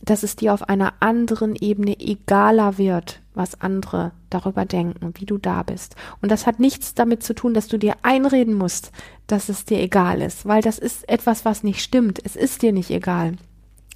dass 0.04 0.22
es 0.22 0.36
dir 0.36 0.52
auf 0.52 0.68
einer 0.68 0.94
anderen 1.00 1.56
Ebene 1.56 1.98
egaler 1.98 2.78
wird, 2.78 3.20
was 3.34 3.60
andere 3.60 4.12
darüber 4.30 4.64
denken, 4.64 5.12
wie 5.16 5.26
du 5.26 5.38
da 5.38 5.62
bist. 5.62 5.96
Und 6.20 6.30
das 6.30 6.46
hat 6.46 6.60
nichts 6.60 6.94
damit 6.94 7.22
zu 7.22 7.34
tun, 7.34 7.54
dass 7.54 7.68
du 7.68 7.78
dir 7.78 7.94
einreden 8.02 8.54
musst, 8.54 8.92
dass 9.26 9.48
es 9.48 9.64
dir 9.64 9.80
egal 9.80 10.20
ist, 10.20 10.46
weil 10.46 10.62
das 10.62 10.78
ist 10.78 11.08
etwas, 11.08 11.44
was 11.44 11.62
nicht 11.62 11.82
stimmt. 11.82 12.20
Es 12.24 12.36
ist 12.36 12.62
dir 12.62 12.72
nicht 12.72 12.90
egal, 12.90 13.34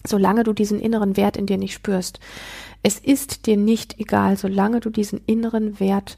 solange 0.07 0.45
du 0.45 0.53
diesen 0.53 0.81
inneren 0.81 1.17
Wert 1.17 1.37
in 1.37 1.47
dir 1.47 1.59
nicht 1.59 1.75
spürst. 1.75 2.19
Es 2.83 2.99
ist 2.99 3.47
dir 3.47 3.57
nicht 3.57 3.99
egal, 3.99 4.37
solange 4.37 4.81
du 4.81 4.91
diesen 4.91 5.21
inneren 5.27 5.79
Wert 5.81 6.17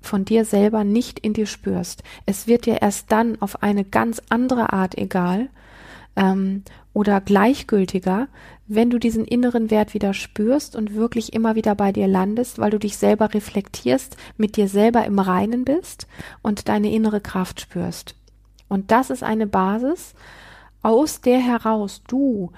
von 0.00 0.24
dir 0.24 0.44
selber 0.44 0.84
nicht 0.84 1.18
in 1.18 1.32
dir 1.32 1.46
spürst. 1.46 2.04
Es 2.26 2.46
wird 2.46 2.66
dir 2.66 2.80
erst 2.80 3.10
dann 3.10 3.40
auf 3.42 3.62
eine 3.62 3.84
ganz 3.84 4.22
andere 4.28 4.72
Art 4.72 4.96
egal, 4.96 5.48
ähm, 6.16 6.62
oder 6.92 7.20
gleichgültiger, 7.20 8.28
wenn 8.66 8.90
du 8.90 8.98
diesen 8.98 9.24
inneren 9.24 9.70
Wert 9.70 9.94
wieder 9.94 10.14
spürst 10.14 10.74
und 10.74 10.94
wirklich 10.94 11.32
immer 11.32 11.54
wieder 11.54 11.74
bei 11.74 11.92
dir 11.92 12.08
landest, 12.08 12.58
weil 12.58 12.70
du 12.70 12.78
dich 12.78 12.96
selber 12.96 13.32
reflektierst, 13.32 14.16
mit 14.36 14.56
dir 14.56 14.68
selber 14.68 15.04
im 15.04 15.18
Reinen 15.18 15.64
bist 15.64 16.06
und 16.42 16.68
deine 16.68 16.92
innere 16.92 17.20
Kraft 17.20 17.60
spürst. 17.60 18.16
Und 18.68 18.90
das 18.90 19.10
ist 19.10 19.22
eine 19.22 19.46
Basis, 19.46 20.14
aus 20.82 21.20
der 21.20 21.38
heraus 21.38 22.02
du 22.08 22.50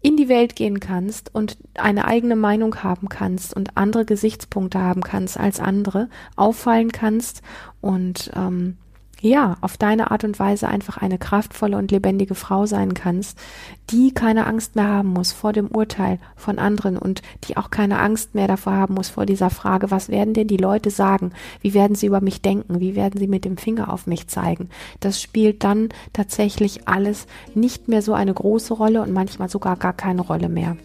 in 0.00 0.16
die 0.16 0.28
Welt 0.28 0.54
gehen 0.54 0.80
kannst 0.80 1.34
und 1.34 1.58
eine 1.74 2.04
eigene 2.04 2.36
Meinung 2.36 2.82
haben 2.82 3.08
kannst 3.08 3.54
und 3.54 3.76
andere 3.76 4.04
Gesichtspunkte 4.04 4.80
haben 4.80 5.02
kannst 5.02 5.38
als 5.38 5.60
andere, 5.60 6.08
auffallen 6.36 6.92
kannst 6.92 7.42
und 7.80 8.30
ähm, 8.36 8.76
ja, 9.20 9.56
auf 9.62 9.76
deine 9.76 10.12
Art 10.12 10.22
und 10.22 10.38
Weise 10.38 10.68
einfach 10.68 10.96
eine 10.98 11.18
kraftvolle 11.18 11.76
und 11.76 11.90
lebendige 11.90 12.36
Frau 12.36 12.66
sein 12.66 12.94
kannst, 12.94 13.36
die 13.90 14.12
keine 14.12 14.46
Angst 14.46 14.76
mehr 14.76 14.86
haben 14.86 15.08
muss 15.08 15.32
vor 15.32 15.52
dem 15.52 15.68
Urteil 15.68 16.20
von 16.36 16.58
anderen 16.58 16.96
und 16.96 17.22
die 17.44 17.56
auch 17.56 17.70
keine 17.70 17.98
Angst 17.98 18.36
mehr 18.36 18.46
davor 18.46 18.74
haben 18.74 18.94
muss 18.94 19.08
vor 19.08 19.26
dieser 19.26 19.50
Frage, 19.50 19.90
was 19.90 20.08
werden 20.08 20.34
denn 20.34 20.46
die 20.46 20.56
Leute 20.56 20.90
sagen? 20.90 21.32
Wie 21.60 21.74
werden 21.74 21.96
sie 21.96 22.06
über 22.06 22.20
mich 22.20 22.42
denken? 22.42 22.78
Wie 22.78 22.94
werden 22.94 23.18
sie 23.18 23.26
mit 23.26 23.44
dem 23.44 23.56
Finger 23.56 23.92
auf 23.92 24.06
mich 24.06 24.28
zeigen? 24.28 24.68
Das 25.00 25.20
spielt 25.20 25.64
dann 25.64 25.88
tatsächlich 26.12 26.86
alles 26.86 27.26
nicht 27.54 27.88
mehr 27.88 28.02
so 28.02 28.14
eine 28.14 28.34
große 28.34 28.74
Rolle 28.74 29.02
und 29.02 29.12
manchmal 29.12 29.48
sogar 29.48 29.76
gar 29.76 29.94
keine 29.94 30.22
Rolle 30.22 30.48
mehr. 30.48 30.76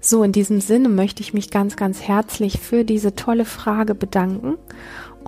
So, 0.00 0.22
in 0.22 0.30
diesem 0.30 0.60
Sinne 0.60 0.88
möchte 0.88 1.22
ich 1.22 1.34
mich 1.34 1.50
ganz, 1.50 1.74
ganz 1.74 2.02
herzlich 2.02 2.60
für 2.60 2.84
diese 2.84 3.16
tolle 3.16 3.44
Frage 3.44 3.96
bedanken 3.96 4.54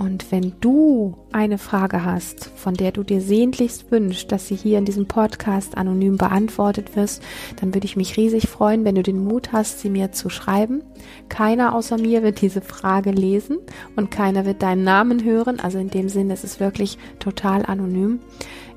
und 0.00 0.32
wenn 0.32 0.54
du 0.62 1.18
eine 1.30 1.58
Frage 1.58 2.06
hast, 2.06 2.46
von 2.56 2.72
der 2.72 2.90
du 2.90 3.02
dir 3.02 3.20
sehnlichst 3.20 3.90
wünschst, 3.90 4.32
dass 4.32 4.48
sie 4.48 4.54
hier 4.54 4.78
in 4.78 4.86
diesem 4.86 5.04
Podcast 5.04 5.76
anonym 5.76 6.16
beantwortet 6.16 6.96
wirst, 6.96 7.22
dann 7.60 7.74
würde 7.74 7.84
ich 7.84 7.96
mich 7.96 8.16
riesig 8.16 8.48
freuen, 8.48 8.86
wenn 8.86 8.94
du 8.94 9.02
den 9.02 9.22
Mut 9.22 9.52
hast, 9.52 9.80
sie 9.80 9.90
mir 9.90 10.10
zu 10.10 10.30
schreiben. 10.30 10.82
Keiner 11.28 11.74
außer 11.74 11.98
mir 11.98 12.22
wird 12.22 12.40
diese 12.40 12.62
Frage 12.62 13.10
lesen 13.10 13.58
und 13.94 14.10
keiner 14.10 14.46
wird 14.46 14.62
deinen 14.62 14.84
Namen 14.84 15.22
hören. 15.22 15.60
Also 15.60 15.76
in 15.78 15.90
dem 15.90 16.08
Sinne 16.08 16.32
ist 16.32 16.44
es 16.44 16.60
wirklich 16.60 16.96
total 17.18 17.66
anonym. 17.66 18.20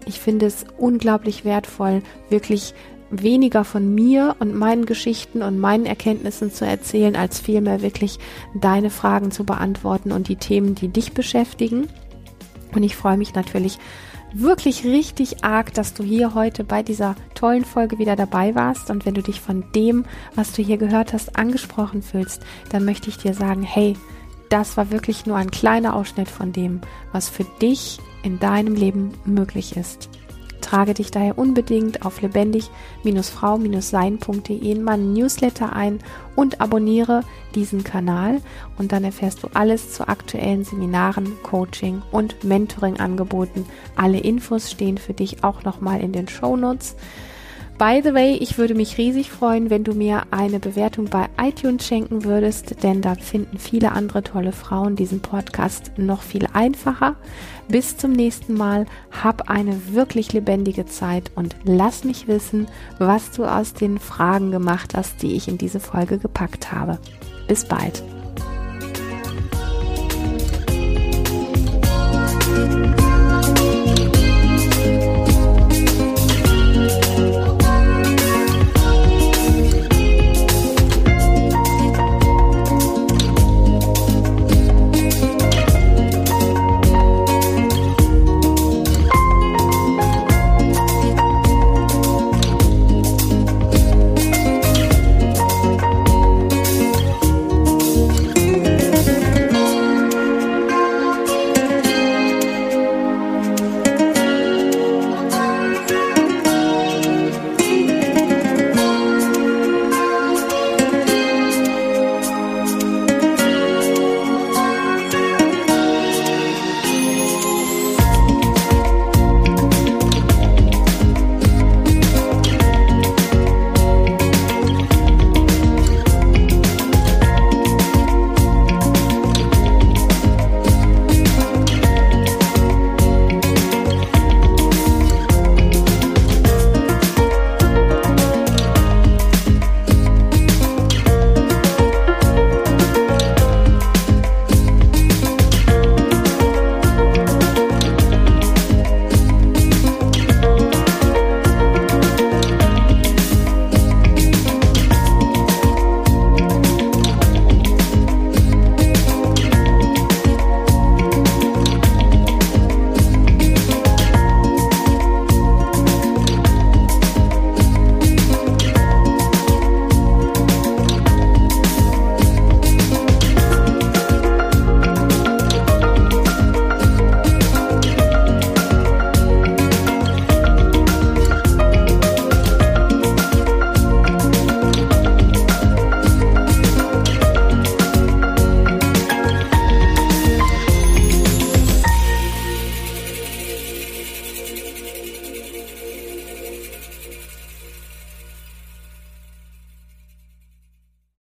Ich 0.06 0.20
finde 0.20 0.46
es 0.46 0.66
unglaublich 0.78 1.46
wertvoll, 1.46 2.02
wirklich 2.30 2.74
weniger 3.22 3.64
von 3.64 3.94
mir 3.94 4.36
und 4.40 4.56
meinen 4.56 4.86
Geschichten 4.86 5.42
und 5.42 5.60
meinen 5.60 5.86
Erkenntnissen 5.86 6.52
zu 6.52 6.66
erzählen, 6.66 7.16
als 7.16 7.40
vielmehr 7.40 7.82
wirklich 7.82 8.20
deine 8.56 8.90
Fragen 8.90 9.32
zu 9.32 9.44
beantworten 9.44 10.12
und 10.12 10.28
die 10.28 10.38
Themen, 10.38 10.76
die 10.76 10.88
dich 10.88 11.14
beschäftigen. 11.14 11.88
Und 12.74 12.84
ich 12.84 12.96
freue 12.96 13.18
mich 13.18 13.36
natürlich 13.36 13.78
wirklich 14.34 14.84
richtig 14.84 15.44
arg, 15.44 15.74
dass 15.74 15.94
du 15.94 16.04
hier 16.04 16.34
heute 16.34 16.64
bei 16.64 16.82
dieser 16.82 17.16
tollen 17.36 17.66
Folge 17.66 18.00
wieder 18.00 18.16
dabei 18.16 18.56
warst. 18.56 18.90
Und 18.90 19.06
wenn 19.06 19.14
du 19.14 19.22
dich 19.22 19.40
von 19.40 19.64
dem, 19.76 20.06
was 20.36 20.54
du 20.54 20.64
hier 20.64 20.78
gehört 20.78 21.14
hast, 21.14 21.38
angesprochen 21.38 22.02
fühlst, 22.02 22.42
dann 22.70 22.84
möchte 22.86 23.10
ich 23.10 23.18
dir 23.18 23.34
sagen, 23.34 23.62
hey, 23.62 23.96
das 24.50 24.78
war 24.78 24.92
wirklich 24.92 25.26
nur 25.26 25.38
ein 25.38 25.52
kleiner 25.52 25.96
Ausschnitt 25.96 26.30
von 26.30 26.52
dem, 26.52 26.82
was 27.12 27.30
für 27.30 27.46
dich 27.62 28.00
in 28.24 28.40
deinem 28.40 28.76
Leben 28.76 29.14
möglich 29.26 29.78
ist. 29.78 30.10
Trage 30.64 30.94
dich 30.94 31.12
daher 31.12 31.38
unbedingt 31.38 32.06
auf 32.06 32.22
lebendig-frau-sein.de 32.22 34.72
in 34.72 34.84
meinen 34.84 35.14
Newsletter 35.14 35.74
ein 35.74 36.00
und 36.36 36.62
abonniere 36.62 37.24
diesen 37.54 37.84
Kanal 37.84 38.42
und 38.78 38.92
dann 38.92 39.04
erfährst 39.04 39.44
du 39.44 39.50
alles 39.54 39.94
zu 39.94 40.08
aktuellen 40.08 40.64
Seminaren, 40.64 41.34
Coaching 41.44 42.02
und 42.12 42.44
Mentoring-Angeboten. 42.44 43.66
Alle 43.96 44.20
Infos 44.20 44.72
stehen 44.72 44.98
für 44.98 45.14
dich 45.14 45.44
auch 45.44 45.64
nochmal 45.64 46.02
in 46.02 46.14
den 46.14 46.28
Show 46.28 46.56
Notes. 46.56 46.96
By 47.78 48.02
the 48.04 48.14
way, 48.14 48.36
ich 48.36 48.58
würde 48.58 48.76
mich 48.76 48.98
riesig 48.98 49.32
freuen, 49.32 49.70
wenn 49.70 49.84
du 49.84 49.94
mir 49.94 50.24
eine 50.30 50.60
Bewertung 50.60 51.06
bei 51.06 51.28
iTunes 51.42 51.86
schenken 51.86 52.24
würdest, 52.24 52.84
denn 52.84 53.02
da 53.02 53.16
finden 53.16 53.58
viele 53.58 53.92
andere 53.94 54.24
tolle 54.24 54.52
Frauen 54.52 54.96
diesen 54.96 55.22
Podcast 55.22 55.92
noch 55.98 56.22
viel 56.22 56.48
einfacher. 56.54 57.16
Bis 57.68 57.98
zum 57.98 58.12
nächsten 58.12 58.54
Mal, 58.54 58.86
hab 59.24 59.50
eine 59.50 59.94
wirklich 59.94 60.34
lebendige 60.34 60.86
Zeit 60.86 61.32
und 61.36 61.56
lass 61.64 62.04
mich 62.04 62.28
wissen, 62.28 62.68
was 63.00 63.32
du 63.32 63.44
aus 63.44 63.74
den 63.74 63.98
Fragen 63.98 64.52
gemacht 64.52 64.94
hast, 64.96 65.22
die 65.24 65.34
ich 65.34 65.48
in 65.48 65.58
diese 65.58 65.80
Folge 65.80 66.20
gepackt 66.20 66.72
habe. 66.72 67.00
Bis 67.48 67.66
bald. 67.66 68.04